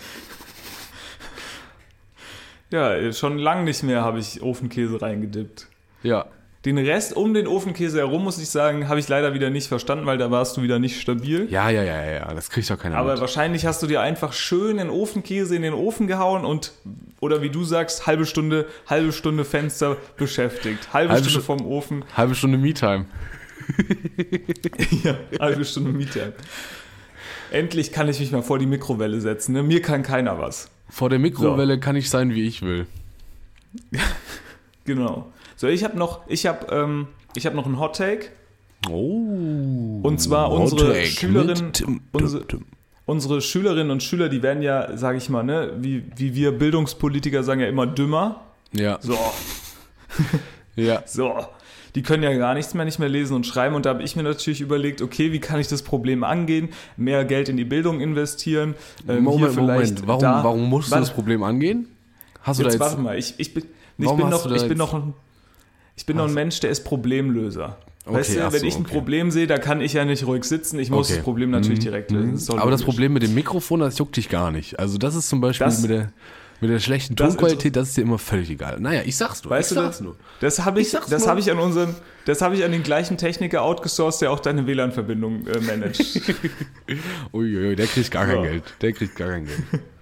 [2.70, 5.68] Ja, schon lang nicht mehr habe ich Ofenkäse reingedippt.
[6.02, 6.26] Ja.
[6.64, 10.06] Den Rest um den Ofenkäse herum, muss ich sagen, habe ich leider wieder nicht verstanden,
[10.06, 11.46] weil da warst du wieder nicht stabil.
[11.50, 12.32] Ja, ja, ja, ja.
[12.34, 13.20] Das kriegt doch keiner Aber mit.
[13.20, 16.72] wahrscheinlich hast du dir einfach schön den Ofenkäse in den Ofen gehauen und,
[17.20, 20.92] oder wie du sagst, halbe Stunde, halbe Stunde Fenster beschäftigt.
[20.94, 23.04] Halbe, Halbe Stunde Stu- vom Ofen, Halbe Stunde Me-Time.
[25.04, 26.32] ja, halbe Stunde Miete.
[27.50, 29.52] Endlich kann ich mich mal vor die Mikrowelle setzen.
[29.52, 29.62] Ne?
[29.62, 30.70] Mir kann keiner was.
[30.88, 32.86] Vor der Mikrowelle kann ich sein, wie ich will.
[34.86, 35.32] Genau.
[35.64, 38.26] So, ich habe noch, ich habe, ähm, ich habe noch einen Hot Take.
[38.90, 39.98] Oh.
[40.02, 41.72] Und zwar unsere Schülerinnen,
[42.12, 42.44] unsere,
[43.06, 47.42] unsere Schülerinnen und Schüler, die werden ja, sage ich mal, ne, wie, wie wir Bildungspolitiker
[47.42, 48.42] sagen ja immer dümmer.
[48.74, 49.16] Ja, So,
[50.76, 51.02] ja.
[51.06, 51.32] so.
[51.94, 53.74] Die können ja gar nichts mehr, nicht mehr lesen und schreiben.
[53.74, 56.68] Und da habe ich mir natürlich überlegt, okay, wie kann ich das Problem angehen?
[56.98, 58.74] Mehr Geld in die Bildung investieren.
[59.08, 60.02] ähm, Moment, Moment.
[60.06, 61.88] Warum, da- warum musst du Warte, das Problem angehen?
[62.42, 63.02] Hast du Jetzt, da warte jetzt.
[63.02, 63.64] mal, ich, ich bin,
[63.96, 65.14] ich bin, noch, ich bin noch ein,
[65.96, 67.78] ich bin noch ein Mensch, der ist Problemlöser.
[68.06, 68.92] weißt Okay, du, ach wenn so, ich ein okay.
[68.94, 70.78] Problem sehe, da kann ich ja nicht ruhig sitzen.
[70.78, 71.16] Ich muss Okay.
[71.16, 71.82] das Problem natürlich Mhm.
[71.84, 72.32] direkt lösen.
[72.34, 72.46] Mhm.
[72.46, 72.94] doch Aber das logisch.
[72.94, 74.78] Problem mit dem Mikrofon, das juckt dich gar nicht.
[74.78, 76.12] Also das ist zum Beispiel Das- mit der,
[76.60, 78.78] mit der schlechten das Tonqualität, das ist dir immer völlig egal.
[78.80, 79.50] Naja, ich sag's nur.
[79.50, 80.04] Weißt ich du sag's das?
[80.04, 80.16] nur.
[80.40, 81.94] Das habe ich, Ich das habe ich an unseren,
[82.26, 86.20] das habe ich an den gleichen Techniker outgesourced, der auch deine WLAN-Verbindung äh, managt.
[87.32, 88.42] Uiuiui, der kriegt gar kein So.
[88.42, 88.62] Geld.
[88.82, 89.62] Der kriegt gar kein Geld.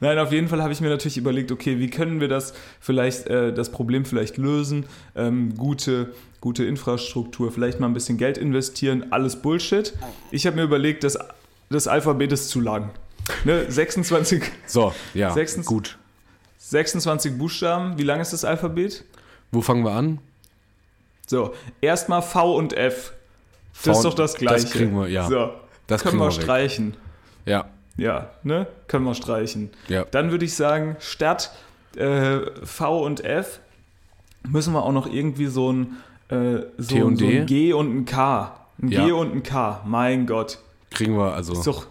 [0.00, 3.26] Nein, auf jeden Fall habe ich mir natürlich überlegt, okay, wie können wir das vielleicht,
[3.26, 4.86] äh, das Problem vielleicht lösen?
[5.16, 9.92] Ähm, gute, gute Infrastruktur, vielleicht mal ein bisschen Geld investieren, alles Bullshit.
[10.30, 11.18] Ich habe mir überlegt, das,
[11.70, 12.90] das Alphabet ist zu lang.
[13.44, 15.98] Ne, 26, So, ja, Sechstens- gut.
[16.58, 19.04] 26 Buchstaben, wie lang ist das Alphabet?
[19.52, 20.18] Wo fangen wir an?
[21.26, 23.12] So, erstmal V und F.
[23.84, 24.64] Das ist V- doch das Gleiche.
[24.64, 25.28] das kriegen wir, ja.
[25.28, 25.50] So,
[25.86, 26.94] Das können wir wir streichen.
[27.46, 27.68] Ja,
[27.98, 28.66] Ja, ne?
[28.86, 29.70] Können wir streichen.
[29.88, 30.04] ja.
[30.10, 31.50] Dann würde ich sagen, statt
[31.96, 33.60] äh, V und F
[34.48, 35.96] müssen wir auch noch irgendwie so ein,
[36.30, 37.40] äh, so, T und so D?
[37.40, 38.56] ein G und ein K.
[38.80, 39.04] Ein Ja.
[39.04, 39.82] G und ein K.
[39.84, 40.58] Mein Gott.
[40.90, 41.52] Kriegen wir also.
[41.52, 41.86] Ist doch,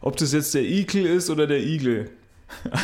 [0.00, 2.10] ob das jetzt der Igel ist oder der Igel.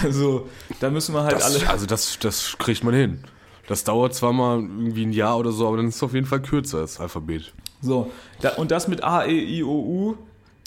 [0.04, 0.48] Also,
[0.78, 1.68] da müssen wir halt das, alle.
[1.70, 3.24] also das, das kriegt man hin.
[3.66, 6.26] Das dauert zwar mal irgendwie ein Jahr oder so, aber dann ist es auf jeden
[6.26, 7.52] Fall kürzer, das Alphabet.
[7.80, 10.16] So, da, und das mit A, E, I, O, U,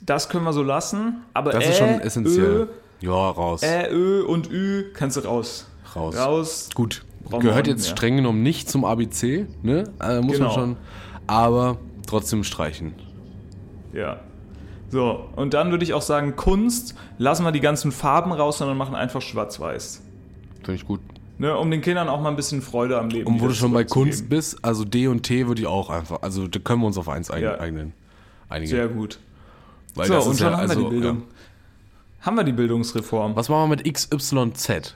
[0.03, 1.23] das können wir so lassen.
[1.33, 2.67] Aber Das Ä, ist schon essentiell.
[3.01, 3.61] Ja, raus.
[3.63, 5.67] Ö, Ä, Ö und Ü kannst du raus.
[5.95, 6.17] raus.
[6.17, 6.69] Raus.
[6.75, 7.03] Gut.
[7.29, 7.95] Wir Gehört jetzt mehr.
[7.97, 9.83] streng genommen nicht zum ABC, ne?
[10.01, 10.47] Äh, muss Genau.
[10.47, 10.77] man schon.
[11.27, 11.77] Aber
[12.07, 12.93] trotzdem streichen.
[13.93, 14.19] Ja.
[14.89, 18.77] So, und dann würde ich auch sagen, Kunst, lassen wir die ganzen Farben raus, sondern
[18.77, 20.01] machen einfach schwarz-weiß.
[20.63, 20.99] Finde ich gut.
[21.37, 23.71] Ne, um den Kindern auch mal ein bisschen Freude am Leben Und wo du schon
[23.71, 23.83] bei.
[23.85, 26.97] Kunst bist, also D und T würde ich auch einfach, also da können wir uns
[26.97, 27.59] auf eins Ja.
[27.59, 27.93] eignen.
[28.49, 28.69] einigen.
[28.71, 29.19] Sehr gut.
[29.95, 31.17] Weil so, das und schon ja, haben wir also, die Bildung.
[31.17, 32.25] Ja.
[32.25, 33.35] Haben wir die Bildungsreform.
[33.35, 34.95] Was machen wir mit XYZ?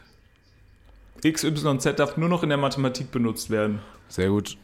[1.25, 3.79] XYZ darf nur noch in der Mathematik benutzt werden.
[4.09, 4.57] Sehr gut.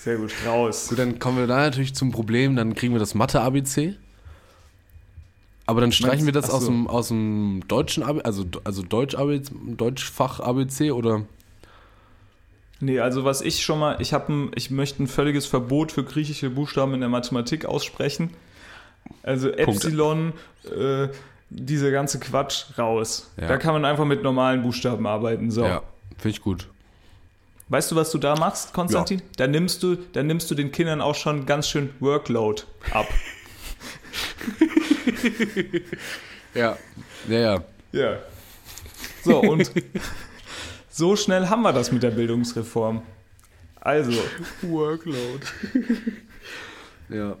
[0.00, 0.88] Sehr gut, raus.
[0.88, 3.96] Gut, dann kommen wir da natürlich zum Problem, dann kriegen wir das Mathe-ABC.
[5.66, 6.70] Aber dann streichen wir das Ach aus, so.
[6.70, 11.26] dem, aus dem deutschen ABC, also, also Deutsch -ABC, Deutschfach-ABC oder?
[12.80, 16.48] Nee, also was ich schon mal, ich habe ich möchte ein völliges Verbot für griechische
[16.48, 18.30] Buchstaben in der Mathematik aussprechen.
[19.28, 20.32] Also Epsilon,
[20.64, 21.08] äh,
[21.50, 23.30] dieser ganze Quatsch raus.
[23.40, 23.48] Ja.
[23.48, 25.50] Da kann man einfach mit normalen Buchstaben arbeiten.
[25.50, 25.64] So.
[25.64, 25.82] Ja,
[26.16, 26.68] finde ich gut.
[27.68, 29.20] Weißt du, was du da machst, Konstantin?
[29.36, 32.62] Da nimmst du, da nimmst du den Kindern auch schon ganz schön Workload
[32.92, 33.06] ab.
[36.54, 36.76] Ja,
[37.28, 37.64] ja, ja.
[37.92, 38.18] Ja.
[39.22, 39.70] So, und
[40.90, 43.02] so schnell haben wir das mit der Bildungsreform.
[43.80, 44.12] Also,
[44.62, 45.46] Workload.
[47.10, 47.36] ja.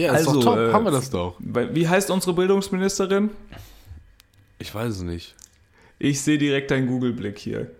[0.00, 1.36] Ja, Also, ist doch top, äh, haben wir das doch.
[1.40, 3.30] wie heißt unsere Bildungsministerin?
[4.58, 5.34] Ich weiß es nicht.
[5.98, 7.70] Ich sehe direkt deinen Google-Blick hier.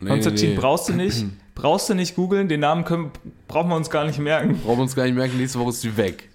[0.00, 0.60] Nee, Konstantin, nee, nee.
[0.60, 1.26] brauchst du nicht?
[1.54, 2.48] Brauchst du nicht googeln?
[2.48, 3.10] Den Namen können,
[3.46, 4.58] brauchen wir uns gar nicht merken.
[4.64, 6.30] Brauchen wir uns gar nicht merken, nächste Woche ist die weg.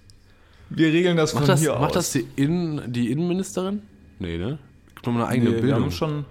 [0.70, 2.12] Wir regeln das von Macht das, hier macht aus.
[2.12, 3.82] das die, Innen, die Innenministerin?
[4.20, 4.60] Nee, ne?
[5.04, 5.82] Noch mal eine eigene nee, wir Bildung.
[5.82, 6.24] haben schon,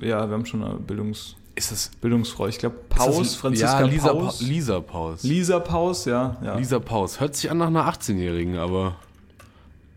[0.00, 2.48] ja, wir haben schon eine Bildungs, ist das Bildungsfrau.
[2.48, 4.38] Ich glaube, ist Paus, das, Franziska ja, Lisa Paus.
[4.38, 5.22] Pa- Lisa Paus.
[5.22, 6.36] Lisa Paus, ja.
[6.42, 6.56] ja.
[6.56, 7.20] Lisa Paus.
[7.20, 8.96] Hört sich an nach einer 18-Jährigen, aber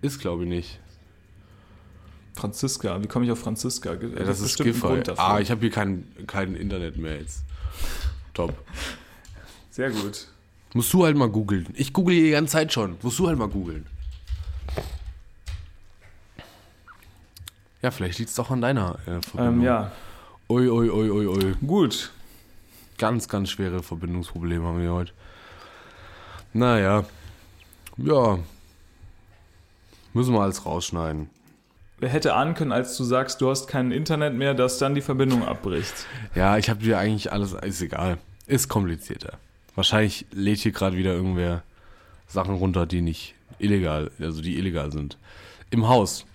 [0.02, 0.80] ist, glaube ich, nicht.
[2.36, 3.94] Franziska, wie komme ich auf Franziska?
[3.94, 4.90] Ja, das ist Skiffer.
[4.90, 5.24] Grund dafür.
[5.24, 7.44] Ah, ich habe hier kein, kein Internet mehr jetzt.
[8.36, 8.54] Top.
[9.72, 10.28] Sehr gut.
[10.74, 11.68] Musst du halt mal googeln.
[11.74, 12.98] Ich google die ganze Zeit schon.
[13.02, 13.88] Musst du halt mal googeln.
[17.82, 19.60] Ja, vielleicht liegt es doch an deiner äh, Verbindung.
[19.60, 19.92] Ähm, ja,
[20.50, 21.56] Ui, ui, ui, ui, ui.
[21.66, 22.12] gut.
[22.98, 25.12] Ganz, ganz schwere Verbindungsprobleme haben wir heute.
[26.54, 27.04] Naja.
[27.98, 28.40] Ja.
[30.14, 31.30] Müssen wir alles rausschneiden.
[32.00, 35.02] Wer hätte ahnen können, als du sagst, du hast kein Internet mehr, dass dann die
[35.02, 35.94] Verbindung abbricht?
[36.34, 38.18] Ja, ich habe dir eigentlich alles, ist egal.
[38.46, 39.40] Ist komplizierter.
[39.76, 41.64] Wahrscheinlich lädt hier gerade wieder irgendwer
[42.28, 45.18] Sachen runter, die nicht illegal, also die illegal sind.
[45.72, 46.26] Im Haus.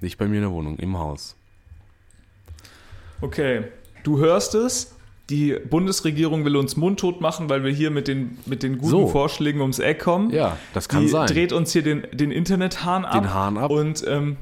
[0.00, 1.36] Nicht bei mir in der Wohnung, im Haus.
[3.20, 3.62] Okay,
[4.02, 4.94] du hörst es.
[5.28, 9.06] Die Bundesregierung will uns mundtot machen, weil wir hier mit den, mit den guten So.
[9.06, 10.30] Vorschlägen ums Eck kommen.
[10.30, 11.28] Ja, das kann die sein.
[11.28, 13.12] dreht uns hier den, den Internethahn ab.
[13.22, 13.70] Den Hahn ab.
[13.70, 14.38] Und, ähm,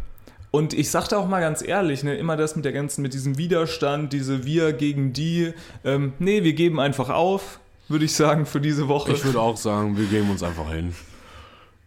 [0.51, 3.37] und ich sagte auch mal ganz ehrlich, ne, immer das mit der ganzen, mit diesem
[3.37, 5.53] Widerstand, diese Wir gegen die.
[5.85, 9.13] Ähm, nee, wir geben einfach auf, würde ich sagen, für diese Woche.
[9.13, 10.95] Ich würde auch sagen, wir geben uns einfach hin.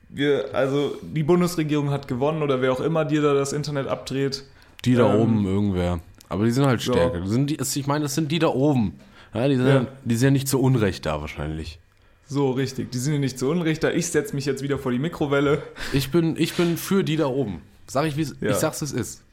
[0.09, 4.43] wir, also die Bundesregierung hat gewonnen oder wer auch immer dir da das Internet abdreht.
[4.85, 5.99] Die da Ähm, oben, irgendwer.
[6.31, 7.19] Aber die sind halt stärker.
[7.19, 8.97] Die sind die, ich meine, das sind die da oben.
[9.33, 9.75] Ja, die, sind Ja.
[9.81, 9.87] ja.
[10.05, 11.77] die sind ja nicht zu Unrecht da wahrscheinlich.
[12.25, 12.89] So, richtig.
[12.91, 13.83] Die sind ja nicht so unrecht.
[13.83, 15.61] Da ich setze mich jetzt wieder vor die Mikrowelle.
[15.91, 17.61] Ich bin, ich bin für die da oben.
[17.87, 18.51] Sag ich, wie Ja.
[18.51, 19.23] ich sag's, es ist.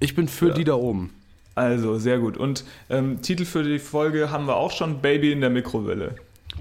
[0.00, 0.54] Ich bin für Ja.
[0.54, 1.14] die da oben.
[1.54, 2.36] Also, sehr gut.
[2.36, 6.16] Und ähm, Titel für die Folge haben wir auch schon: Baby in der Mikrowelle.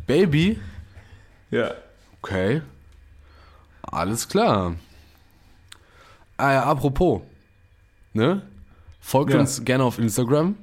[0.07, 0.57] Baby?
[1.51, 1.71] Ja.
[2.21, 2.61] Okay.
[3.81, 4.75] Alles klar.
[6.37, 7.21] Ah ja, apropos.
[8.13, 8.41] Ne?
[9.07, 9.39] Folgt Ja.
[9.39, 10.55] uns gerne auf Instagram.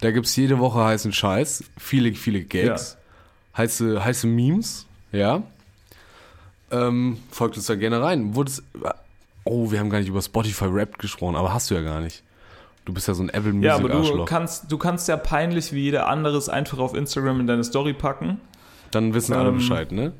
[0.00, 1.62] Da gibt's jede Woche heißen Scheiß.
[1.78, 2.96] Viele, viele Gags.
[3.56, 4.84] Heiße, heiße Memes.
[5.12, 5.44] Ja.
[6.72, 8.34] Ähm, folgt uns da gerne rein.
[8.34, 8.64] Wurdest,
[9.44, 12.24] oh, wir haben gar nicht über Spotify Rap gesprochen, aber hast du ja gar nicht.
[12.84, 15.72] Du bist ja so ein Apple Music Ja, aber du kannst, du kannst ja peinlich
[15.72, 18.40] wie jeder anderes einfach auf Instagram in deine Story packen.
[18.90, 20.12] Dann wissen alle Ähm, Bescheid, ne?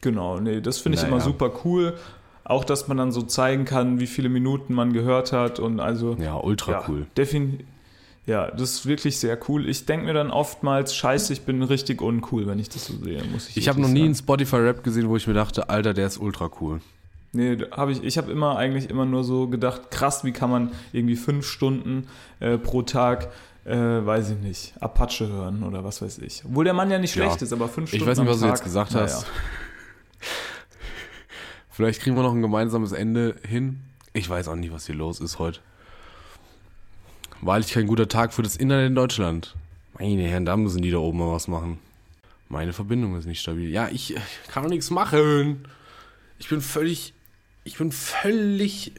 [0.00, 1.14] Genau, nee, das finde ich Naja.
[1.14, 1.96] immer super cool.
[2.44, 6.16] Auch, dass man dann so zeigen kann, wie viele Minuten man gehört hat und also.
[6.20, 7.06] Ja, ultra ja, cool.
[8.24, 9.68] Ja, das ist wirklich sehr cool.
[9.68, 13.22] Ich denke mir dann oftmals, scheiße, ich bin richtig uncool, wenn ich das so sehe,
[13.32, 14.14] muss ich Ich habe noch nie einen.
[14.14, 16.80] Spotify-Rap gesehen, wo ich mir dachte, Alter, der ist ultra cool.
[17.32, 20.70] Nee, habe ich, ich habe immer eigentlich immer nur so gedacht, krass, wie kann man
[20.92, 22.06] irgendwie fünf Stunden
[22.40, 23.30] äh, pro Tag,
[23.64, 26.42] äh, weiß ich nicht, Apache hören oder was weiß ich.
[26.44, 27.24] Obwohl der Mann ja nicht Ja.
[27.24, 29.26] schlecht ist, aber fünf Stunden Ich weiß nicht, was du Tag, jetzt gesagt hast.
[31.72, 33.80] Vielleicht kriegen wir noch ein gemeinsames Ende hin.
[34.12, 35.60] Ich weiß auch nicht, was hier los ist heute.
[37.40, 39.56] Wahrlich kein guter Tag für das Internet in Deutschland.
[39.98, 41.78] Meine Herren, da müssen die da oben mal was machen.
[42.48, 43.70] Meine Verbindung ist nicht stabil.
[43.70, 45.64] Ja, ich äh, kann nichts machen.
[46.38, 47.14] Ich bin völlig,
[47.64, 48.92] ich bin völlig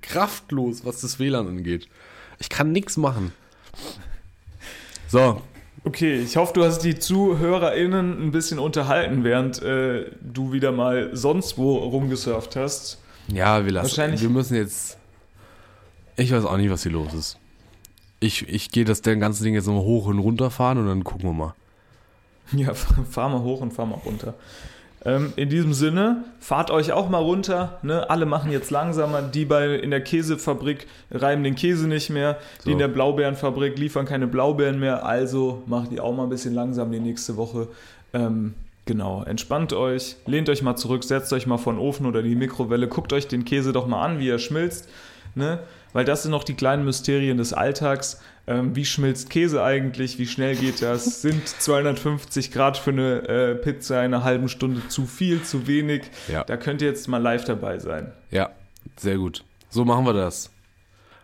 [0.00, 1.88] kraftlos, was das WLAN angeht.
[2.38, 3.32] Ich kann nichts machen.
[5.08, 5.42] So,
[5.84, 11.10] Okay, ich hoffe, du hast die ZuhörerInnen ein bisschen unterhalten, während äh, du wieder mal
[11.16, 12.98] sonst wo rumgesurft hast.
[13.28, 13.84] Ja, wir lassen.
[13.88, 14.98] Wahrscheinlich- Wir müssen jetzt.
[16.16, 17.38] Ich weiß auch nicht, was hier los ist.
[18.20, 21.02] Ich, ich gehe das der ganze Ding jetzt nochmal hoch und runter fahren und dann
[21.04, 21.54] gucken wir mal.
[22.52, 24.34] Ja, fahr mal hoch und fahr mal runter.
[25.04, 27.78] Ähm, in diesem Sinne, fahrt euch auch mal runter.
[27.82, 28.08] Ne?
[28.10, 29.22] Alle machen jetzt langsamer.
[29.22, 32.38] Die bei in der Käsefabrik reiben den Käse nicht mehr.
[32.60, 32.70] Die So.
[32.72, 35.06] in der Blaubeerenfabrik liefern keine Blaubeeren mehr.
[35.06, 37.68] Also macht die auch mal ein bisschen langsam die nächste Woche.
[38.12, 42.22] Ähm, genau, entspannt euch, lehnt euch mal zurück, setzt euch mal vor den Ofen oder
[42.22, 44.88] die Mikrowelle, guckt euch den Käse doch mal an, wie er schmilzt.
[45.34, 45.60] Ne?
[45.92, 48.20] Weil das sind noch die kleinen Mysterien des Alltags.
[48.46, 50.18] Ähm, wie schmilzt Käse eigentlich?
[50.18, 51.22] Wie schnell geht das?
[51.22, 56.02] Sind 250 Grad für eine äh, Pizza in einer halben Stunde zu viel, zu wenig?
[56.28, 56.44] Ja.
[56.44, 58.12] Da könnt ihr jetzt mal live dabei sein.
[58.30, 58.50] Ja,
[58.96, 59.44] sehr gut.
[59.68, 60.50] So machen wir das.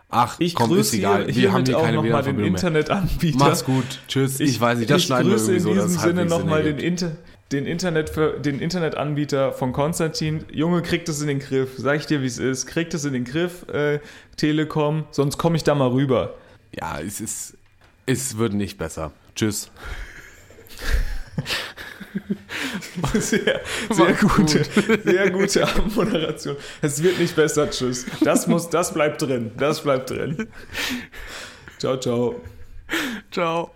[0.09, 1.25] Ach, Ich komm, ist grüße egal.
[1.25, 2.39] hier, Wir haben hier auch keine nochmal den.
[2.39, 3.39] Internetanbieter.
[3.39, 3.85] Mach's gut.
[4.07, 4.39] Tschüss.
[4.39, 5.71] Ich, weiß nicht, das ich schneiden wir grüße irgendwie so.
[5.71, 7.11] in dass diesem es Sinne nochmal den, ergibt.
[7.53, 8.13] Den, Internet,
[8.45, 10.45] den Internetanbieter von Konstantin.
[10.51, 11.75] Junge, kriegt es in den Griff.
[11.77, 12.67] Sag ich dir, wie es ist.
[12.67, 14.01] Kriegt es in den Griff, äh,
[14.37, 15.07] Telekom.
[15.13, 16.35] Sonst komme ich da mal rüber.
[16.73, 17.57] Ja, es ist.
[18.05, 19.13] Es wird nicht besser.
[19.35, 19.71] Tschüss.
[23.15, 24.65] Sehr, sehr gute,
[25.05, 26.57] sehr gute Moderation.
[26.81, 27.71] Es wird nicht besser.
[27.71, 28.07] Tschüss.
[28.23, 29.53] Das muss, das bleibt drin.
[29.57, 30.49] Das bleibt drin.
[31.79, 32.41] Ciao, ciao.
[33.31, 33.76] Ciao.